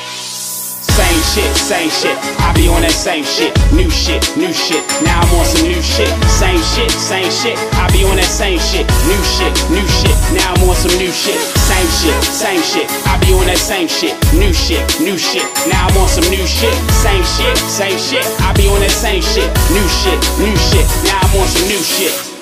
Same 0.10 1.22
shit, 1.30 1.54
same 1.54 1.90
shit. 1.94 2.18
I 2.42 2.50
be 2.58 2.66
on 2.70 2.82
that 2.82 2.94
same 2.94 3.22
shit. 3.22 3.54
New 3.70 3.90
shit, 3.90 4.22
new 4.34 4.50
shit. 4.50 4.82
Now 5.06 5.22
I'm 5.22 5.30
on 5.38 5.46
some 5.46 5.62
new 5.62 5.78
shit. 5.78 6.10
Same 6.26 6.58
shit, 6.74 6.90
same 6.90 7.30
shit. 7.30 7.54
I 7.78 7.86
be 7.94 8.02
on 8.02 8.18
that 8.18 8.26
same 8.26 8.58
shit. 8.58 8.90
New 9.06 9.22
shit, 9.38 9.54
new 9.70 9.86
shit. 10.02 10.18
Now 10.34 10.58
I'm 10.58 10.66
on 10.66 10.74
some 10.74 10.98
new 10.98 11.14
shit. 11.14 11.38
Same 11.70 11.90
shit, 12.02 12.18
same 12.18 12.66
shit. 12.66 12.90
I 13.06 13.22
be 13.22 13.30
on 13.38 13.46
that 13.46 13.62
same 13.62 13.90
shit. 13.90 14.18
New 14.34 14.54
shit, 14.54 14.82
new 14.98 15.22
shit. 15.22 15.46
Now 15.70 15.86
I'm 15.86 15.98
on 16.02 16.10
some 16.10 16.26
new 16.34 16.46
shit. 16.50 16.74
Same 17.06 17.22
shit, 17.38 17.58
same 17.62 17.98
shit. 17.98 18.26
I 18.42 18.58
be 18.58 18.66
on 18.74 18.82
that 18.82 18.90
same 18.90 19.22
shit. 19.22 19.46
New 19.70 19.86
shit, 20.02 20.18
new 20.42 20.58
shit. 20.58 20.86
Now 21.06 21.22
I'm 21.22 21.38
on 21.38 21.46
some 21.46 21.70
new 21.70 21.82
shit. 21.86 22.33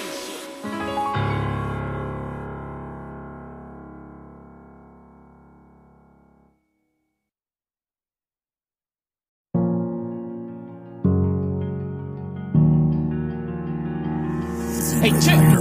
Hey, 15.24 15.61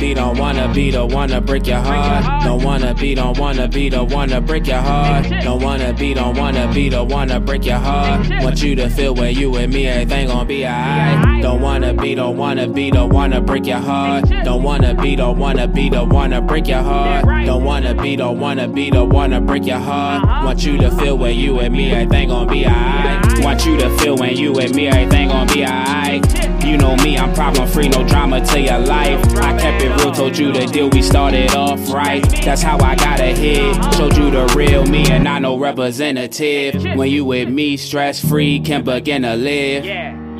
check. 0.00 0.16
Don't 0.16 0.38
wanna 0.38 0.72
be, 0.72 0.90
don't 0.90 0.90
wanna 0.90 0.90
be 0.90 0.90
the 0.90 1.06
one 1.06 1.28
to 1.28 1.40
break 1.40 1.66
your 1.66 1.78
heart. 1.78 2.44
Don't 2.44 2.62
wanna 2.64 2.94
be, 2.94 3.14
don't 3.14 3.38
wanna 3.38 3.68
be 3.68 3.88
the 3.88 4.04
one 4.04 4.28
to 4.28 4.40
break 4.40 4.66
your 4.66 4.80
heart. 4.80 5.26
Don't 5.42 5.62
wanna 5.62 5.92
be, 5.92 6.14
don't 6.14 6.36
wanna 6.36 6.72
be 6.72 6.88
the 6.88 7.04
one 7.04 7.28
to 7.28 7.40
break 7.40 7.64
your 7.64 7.78
heart. 7.78 8.28
Want 8.42 8.62
you 8.62 8.74
to 8.76 8.88
feel 8.90 9.14
where 9.14 9.30
you 9.30 9.54
and 9.56 9.72
me, 9.72 9.86
everything 9.86 10.28
gon' 10.28 10.46
be 10.46 10.66
alright. 10.66 11.42
Don't 11.42 11.60
wanna 11.60 11.94
be, 11.94 12.14
don't 12.14 12.36
wanna 12.36 12.68
be 12.68 12.90
the 12.90 13.06
one 13.06 13.30
to 13.30 13.40
break 13.40 13.66
your 13.66 13.78
heart. 13.78 14.24
Don't 14.44 14.62
wanna 14.62 14.94
be, 14.94 15.16
don't 15.16 15.38
wanna 15.38 15.68
be 15.68 15.88
the 15.88 16.04
one 16.04 16.30
to 16.30 16.40
break 16.40 16.68
your 16.68 16.82
heart. 16.82 17.24
Don't 17.46 17.64
wanna 17.64 17.94
be, 17.94 18.16
don't 18.16 18.38
wanna 18.38 18.68
be 18.68 18.90
the 18.90 19.04
one 19.04 19.30
to 19.30 19.40
break 19.40 19.66
your 19.66 19.78
heart. 19.78 20.44
Want 20.44 20.64
you 20.64 20.76
to 20.78 20.90
feel 20.96 21.16
where 21.18 21.30
you 21.30 21.60
and 21.60 21.74
me, 21.74 21.92
everything 21.92 22.28
gon' 22.28 22.48
be 22.48 22.66
alright. 22.66 23.44
Want 23.44 23.64
you 23.66 23.76
to 23.78 23.90
feel 23.98 24.16
when 24.16 24.36
you 24.36 24.58
and 24.58 24.74
me, 24.74 24.88
everything 24.88 25.28
gon' 25.28 25.46
be 25.48 25.64
alright. 25.64 26.59
You 26.70 26.76
know 26.76 26.94
me, 26.94 27.18
I'm 27.18 27.34
problem 27.34 27.66
free, 27.66 27.88
no 27.88 28.06
drama 28.06 28.46
to 28.46 28.60
your 28.60 28.78
life. 28.78 29.20
I 29.38 29.58
kept 29.58 29.82
it 29.82 29.88
real, 29.88 30.12
told 30.12 30.38
you 30.38 30.52
the 30.52 30.66
deal, 30.66 30.88
we 30.88 31.02
started 31.02 31.52
off 31.56 31.92
right. 31.92 32.22
That's 32.44 32.62
how 32.62 32.78
I 32.78 32.94
got 32.94 33.18
ahead. 33.18 33.94
Showed 33.96 34.16
you 34.16 34.30
the 34.30 34.46
real 34.56 34.86
me 34.86 35.10
and 35.10 35.24
not 35.24 35.42
no 35.42 35.58
representative. 35.58 36.96
When 36.96 37.10
you 37.10 37.24
with 37.24 37.48
me, 37.48 37.76
stress 37.76 38.24
free, 38.24 38.60
can 38.60 38.84
begin 38.84 39.22
to 39.22 39.34
live. 39.34 39.84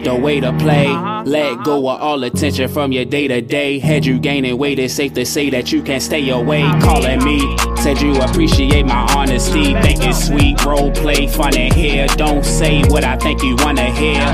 The 0.02 0.14
way 0.14 0.40
to 0.40 0.50
play, 0.54 0.86
uh-huh. 0.86 1.24
let 1.26 1.62
go 1.62 1.88
of 1.88 2.00
all 2.00 2.24
attention 2.24 2.68
from 2.68 2.90
your 2.90 3.04
day 3.04 3.28
to 3.28 3.42
day. 3.42 3.78
Had 3.78 4.06
you 4.06 4.18
gaining 4.18 4.56
weight, 4.56 4.78
it's 4.78 4.94
safe 4.94 5.12
to 5.12 5.26
say 5.26 5.50
that 5.50 5.72
you 5.72 5.82
can't 5.82 6.02
stay 6.02 6.26
away. 6.30 6.62
Calling 6.80 7.22
me, 7.22 7.56
said 7.76 8.00
you 8.00 8.16
appreciate 8.16 8.86
my 8.86 9.06
honesty. 9.14 9.74
Think 9.82 10.02
it's 10.02 10.26
sweet, 10.26 10.64
role 10.64 10.90
play, 10.90 11.26
fun 11.26 11.54
in 11.54 11.72
here. 11.74 12.06
Don't 12.16 12.44
say 12.44 12.82
what 12.84 13.04
I 13.04 13.16
think 13.18 13.42
you 13.42 13.56
wanna 13.58 13.90
hear. 13.90 14.24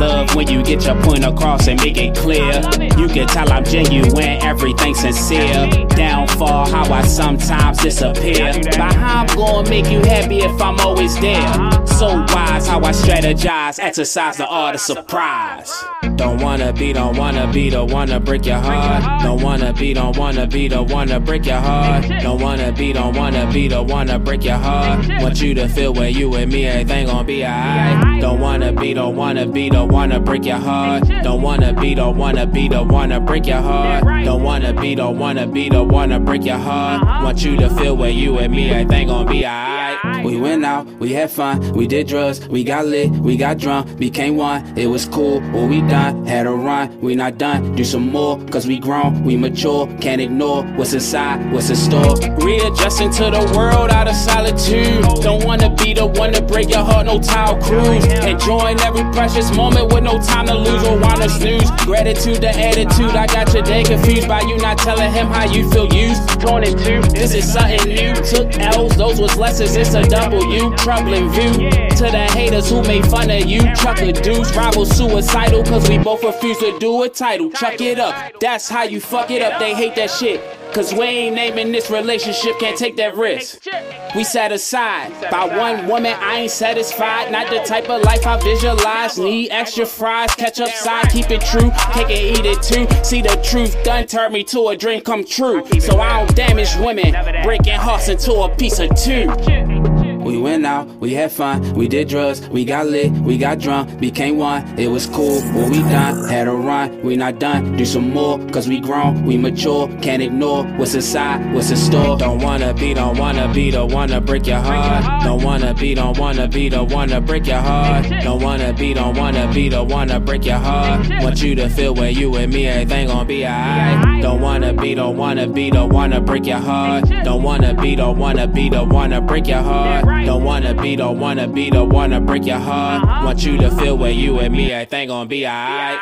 Love 0.00 0.34
when 0.34 0.48
you 0.48 0.62
get 0.62 0.86
your 0.86 1.00
point 1.02 1.24
across 1.24 1.68
and 1.68 1.78
make 1.82 1.98
it 1.98 2.16
clear. 2.16 2.62
You 2.96 3.06
can 3.08 3.28
tell 3.28 3.52
I'm 3.52 3.64
genuine, 3.64 4.42
everything 4.42 4.94
sincere. 4.94 5.68
Downfall, 5.90 6.70
how 6.70 6.90
I 6.90 7.02
sometimes 7.02 7.78
disappear. 7.78 8.54
But 8.64 8.94
how 8.94 9.20
I'm 9.20 9.36
gonna 9.36 9.68
make 9.68 9.90
you 9.90 10.00
happy 10.00 10.38
if 10.38 10.62
I'm 10.62 10.80
always 10.80 11.20
there? 11.20 11.72
So 11.86 12.24
wise 12.28 12.66
how 12.66 12.80
I 12.80 12.92
strategize, 12.92 13.78
exercise 13.78 14.38
the 14.38 14.46
art 14.46 14.76
of 14.76 14.80
support. 14.80 15.09
Surprise. 15.10 15.72
Don't 16.14 16.40
wanna 16.40 16.72
be, 16.72 16.92
don't 16.92 17.16
wanna 17.16 17.50
be, 17.52 17.68
don't 17.68 17.90
wanna 17.90 18.20
break 18.20 18.46
your 18.46 18.58
heart. 18.58 19.22
Don't 19.22 19.42
wanna 19.42 19.72
be, 19.72 19.92
don't 19.92 20.16
wanna 20.16 20.46
be, 20.46 20.68
don't 20.68 20.88
wanna 20.88 21.18
break 21.18 21.46
your 21.46 21.58
heart. 21.58 22.04
Don't 22.22 22.40
wanna 22.40 22.70
be, 22.70 22.92
don't 22.92 23.16
wanna 23.16 23.50
be, 23.52 23.66
don't 23.66 23.88
wanna 23.88 24.20
break 24.20 24.44
your 24.44 24.58
heart. 24.58 25.04
Want 25.20 25.42
you 25.42 25.52
to 25.54 25.68
feel 25.68 25.92
when 25.92 26.14
you 26.14 26.32
and 26.36 26.52
me, 26.52 26.64
everything 26.66 27.06
gon' 27.06 27.26
be 27.26 27.44
alright. 27.44 28.20
Don't 28.20 28.38
wanna 28.38 28.72
be, 28.72 28.94
don't 28.94 29.16
wanna 29.16 29.46
be, 29.46 29.68
don't 29.68 29.90
wanna 29.90 30.20
break 30.20 30.44
your 30.44 30.58
heart. 30.58 31.08
Don't 31.24 31.42
wanna 31.42 31.72
be, 31.72 31.94
don't 31.94 32.16
wanna 32.16 32.46
be, 32.46 32.68
don't 32.68 32.88
wanna 32.88 33.18
break 33.18 33.46
your 33.46 33.62
heart. 33.62 34.04
Don't 34.24 34.44
wanna 34.44 34.72
be, 34.72 34.94
don't 34.94 35.18
wanna 35.18 35.46
be, 35.46 35.68
don't 35.68 35.88
wanna 35.88 36.20
break 36.20 36.44
your 36.44 36.58
heart. 36.58 37.24
Want 37.24 37.42
you 37.42 37.56
to 37.56 37.68
feel 37.70 37.96
when 37.96 38.16
you 38.16 38.38
and 38.38 38.52
me, 38.52 38.70
everything 38.70 39.08
gon' 39.08 39.26
be 39.26 39.44
alright. 39.44 40.09
We 40.24 40.36
went 40.36 40.64
out, 40.64 40.86
we 40.98 41.12
had 41.12 41.30
fun, 41.30 41.72
we 41.72 41.86
did 41.86 42.06
drugs, 42.06 42.46
we 42.48 42.62
got 42.62 42.86
lit, 42.86 43.10
we 43.10 43.36
got 43.36 43.58
drunk, 43.58 43.98
became 43.98 44.36
one. 44.36 44.78
It 44.78 44.86
was 44.86 45.06
cool, 45.06 45.40
what 45.52 45.68
we 45.68 45.80
done, 45.82 46.26
had 46.26 46.46
a 46.46 46.50
run, 46.50 47.00
we 47.00 47.14
not 47.14 47.38
done. 47.38 47.74
Do 47.74 47.84
some 47.84 48.10
more, 48.10 48.38
cause 48.46 48.66
we 48.66 48.78
grown, 48.78 49.24
we 49.24 49.36
mature, 49.36 49.86
can't 50.00 50.20
ignore 50.20 50.64
what's 50.76 50.92
inside, 50.92 51.52
what's 51.52 51.70
in 51.70 51.76
store. 51.76 52.16
Readjusting 52.38 53.10
to 53.12 53.30
the 53.30 53.52
world 53.56 53.90
out 53.90 54.08
of 54.08 54.14
solitude. 54.14 55.02
Don't 55.22 55.44
wanna 55.44 55.74
be 55.76 55.94
the 55.94 56.06
one 56.06 56.32
to 56.32 56.42
break 56.42 56.68
your 56.68 56.84
heart, 56.84 57.06
no 57.06 57.18
tile 57.18 57.60
cruise. 57.62 58.04
Enjoying 58.24 58.78
every 58.80 59.04
precious 59.12 59.54
moment 59.54 59.92
with 59.92 60.04
no 60.04 60.20
time 60.20 60.46
to 60.46 60.54
lose 60.54 60.84
or 60.84 60.98
wanna 60.98 61.28
snooze. 61.28 61.70
Gratitude, 61.86 62.42
the 62.42 62.50
attitude, 62.50 63.16
I 63.16 63.26
got 63.26 63.52
your 63.54 63.62
day 63.62 63.84
confused 63.84 64.28
by 64.28 64.42
you 64.42 64.58
not 64.58 64.78
telling 64.78 65.12
him 65.12 65.28
how 65.28 65.44
you 65.44 65.70
feel 65.70 65.92
used. 65.92 66.40
Torn 66.40 66.64
in 66.64 66.76
two, 66.76 67.00
this 67.12 67.34
is 67.34 67.50
something 67.50 67.88
new. 67.88 68.14
Took 68.14 68.58
L's, 68.58 68.96
those 68.96 69.20
was 69.20 69.36
lessons, 69.36 69.76
it's 69.76 69.94
a 69.94 70.09
W. 70.10 70.74
Troubling 70.76 71.30
view 71.30 71.52
to 71.70 72.10
the 72.10 72.26
haters 72.32 72.68
who 72.68 72.82
made 72.82 73.06
fun 73.06 73.30
of 73.30 73.44
you. 73.46 73.60
Chocolate 73.76 74.20
dudes, 74.22 74.54
rival 74.56 74.84
suicidal, 74.84 75.62
cause 75.62 75.88
we 75.88 75.98
both 75.98 76.24
refuse 76.24 76.58
to 76.58 76.76
do 76.80 77.04
a 77.04 77.08
title. 77.08 77.48
Chuck 77.50 77.80
it 77.80 78.00
up, 78.00 78.40
that's 78.40 78.68
how 78.68 78.82
you 78.82 79.00
fuck 79.00 79.30
it 79.30 79.40
up. 79.40 79.60
They 79.60 79.72
hate 79.72 79.94
that 79.94 80.10
shit. 80.10 80.40
Cause 80.74 80.92
we 80.92 81.02
ain't 81.02 81.34
naming 81.34 81.72
this 81.72 81.90
relationship, 81.90 82.58
can't 82.60 82.78
take 82.78 82.96
that 82.96 83.16
risk. 83.16 83.66
We 84.14 84.22
set 84.24 84.52
aside 84.52 85.12
by 85.30 85.44
one 85.44 85.88
woman, 85.88 86.14
I 86.18 86.40
ain't 86.40 86.50
satisfied. 86.50 87.30
Not 87.30 87.50
the 87.50 87.58
type 87.60 87.88
of 87.90 88.02
life 88.02 88.26
I 88.26 88.40
visualize. 88.40 89.18
Need 89.18 89.50
extra 89.50 89.84
fries, 89.84 90.34
catch 90.34 90.60
up 90.60 90.70
side, 90.70 91.08
keep 91.10 91.30
it 91.30 91.40
true. 91.40 91.70
Cake 91.92 92.10
and 92.10 92.38
eat 92.38 92.46
it 92.46 92.62
too. 92.62 92.86
See 93.04 93.20
the 93.20 93.40
truth 93.44 93.76
done 93.84 94.06
turn 94.06 94.32
me 94.32 94.44
to 94.44 94.68
a 94.68 94.76
dream 94.76 95.02
come 95.02 95.24
true. 95.24 95.64
So 95.80 96.00
I 96.00 96.20
don't 96.20 96.36
damage 96.36 96.74
women, 96.76 97.14
breaking 97.42 97.74
hearts 97.74 98.08
into 98.08 98.32
a 98.32 98.48
piece 98.56 98.78
of 98.78 98.94
two. 98.94 99.99
We 100.30 100.38
went 100.38 100.64
out, 100.64 100.86
we 101.00 101.12
had 101.12 101.32
fun, 101.32 101.74
we 101.74 101.88
did 101.88 102.08
drugs, 102.08 102.48
we 102.50 102.64
got 102.64 102.86
lit, 102.86 103.10
we 103.10 103.36
got 103.36 103.58
drunk, 103.58 103.98
became 103.98 104.36
one. 104.36 104.62
It 104.78 104.86
was 104.86 105.06
cool, 105.06 105.40
what 105.40 105.70
we 105.70 105.80
done, 105.80 106.28
had 106.28 106.46
a 106.46 106.52
run, 106.52 107.02
we 107.02 107.16
not 107.16 107.40
done. 107.40 107.76
Do 107.76 107.84
some 107.84 108.10
more, 108.10 108.38
cause 108.50 108.68
we 108.68 108.78
grown, 108.78 109.26
we 109.26 109.36
mature, 109.36 109.88
can't 110.00 110.22
ignore 110.22 110.62
what's 110.78 110.94
inside, 110.94 111.52
what's 111.52 111.70
in 111.70 111.76
store. 111.76 112.16
Don't 112.16 112.40
wanna 112.42 112.72
be, 112.74 112.94
don't 112.94 113.18
wanna 113.18 113.52
be, 113.52 113.72
don't 113.72 113.92
wanna 113.92 114.20
break 114.20 114.46
your 114.46 114.60
heart. 114.60 115.24
Don't 115.24 115.42
wanna 115.42 115.74
be, 115.74 115.94
don't 115.96 116.16
wanna 116.16 116.46
be, 116.46 116.68
don't 116.68 116.92
wanna 116.92 117.20
break 117.20 117.48
your 117.48 117.60
heart. 117.60 118.06
Don't 118.22 118.40
wanna 118.40 118.72
be, 118.72 118.94
don't 118.94 119.18
wanna 119.18 119.52
be, 119.52 119.68
don't 119.68 119.88
wanna 119.88 120.20
break 120.20 120.44
your 120.44 120.58
heart. 120.58 121.08
Want 121.22 121.42
you 121.42 121.56
to 121.56 121.68
feel 121.68 121.92
when 121.92 122.14
you 122.14 122.36
and 122.36 122.54
me, 122.54 122.68
everything 122.68 123.08
gon' 123.08 123.26
be 123.26 123.44
alright. 123.44 124.22
Don't 124.22 124.40
wanna 124.40 124.72
be, 124.74 124.94
don't 124.94 125.16
wanna 125.16 125.48
be, 125.48 125.72
don't 125.72 125.92
wanna 125.92 126.20
break 126.20 126.46
your 126.46 126.58
heart. 126.58 127.04
Don't 127.24 127.42
wanna 127.42 127.74
be, 127.74 127.96
don't 127.96 128.16
wanna 128.16 128.46
be, 128.46 128.70
don't 128.70 128.90
wanna 128.90 129.20
break 129.20 129.48
your 129.48 129.62
heart. 129.62 130.04
Don't 130.26 130.44
wanna 130.44 130.74
be, 130.74 130.96
don't 130.96 131.18
wanna 131.18 131.48
be, 131.48 131.70
don't 131.70 131.88
wanna 131.90 132.20
break 132.20 132.46
your 132.46 132.58
heart. 132.58 133.02
Uh-huh. 133.02 133.26
Want 133.26 133.44
you 133.44 133.56
to 133.58 133.70
feel 133.76 133.96
when 133.96 134.16
you 134.16 134.38
and 134.40 134.52
me, 134.52 134.70
everything 134.72 135.08
gon' 135.08 135.28
be 135.28 135.46
alright. 135.46 135.98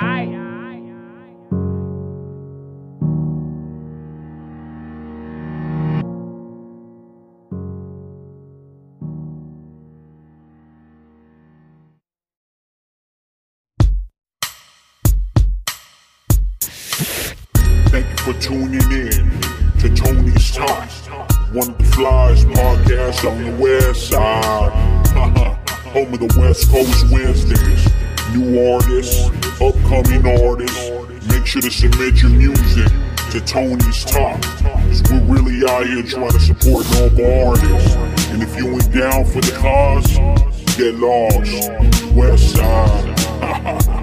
Thank 17.90 18.07
you 18.11 18.33
for 18.33 18.40
tuning 18.40 18.74
in 18.92 19.40
to 19.81 19.88
Tony's 19.94 20.52
Talk, 20.52 20.90
one 21.54 21.70
of 21.70 21.78
the 21.78 21.85
flyest 21.85 22.44
podcasts 22.52 23.24
on 23.28 23.42
the 23.42 23.50
west 23.62 23.67
West 26.48 26.70
Coast 26.70 27.11
Wednesdays. 27.11 27.92
New 28.34 28.72
artists, 28.72 29.28
upcoming 29.61 30.26
artists. 30.40 30.90
Make 31.28 31.44
sure 31.44 31.61
to 31.61 31.70
submit 31.70 32.22
your 32.22 32.30
music 32.30 32.90
to 33.32 33.40
Tony's 33.42 34.02
Talk. 34.06 34.42
We're 35.11 35.20
really 35.24 35.70
out 35.70 35.87
here 35.87 36.02
trying 36.02 36.30
to 36.30 36.40
support 36.40 36.90
local 36.92 37.48
artists. 37.48 37.96
And 38.30 38.42
if 38.42 38.56
you 38.56 38.66
ain't 38.70 38.90
down 38.94 39.26
for 39.26 39.42
the 39.42 39.52
cause, 39.58 40.16
get 40.78 40.94
lost. 40.94 41.70
West 42.14 42.56
side. 42.56 43.94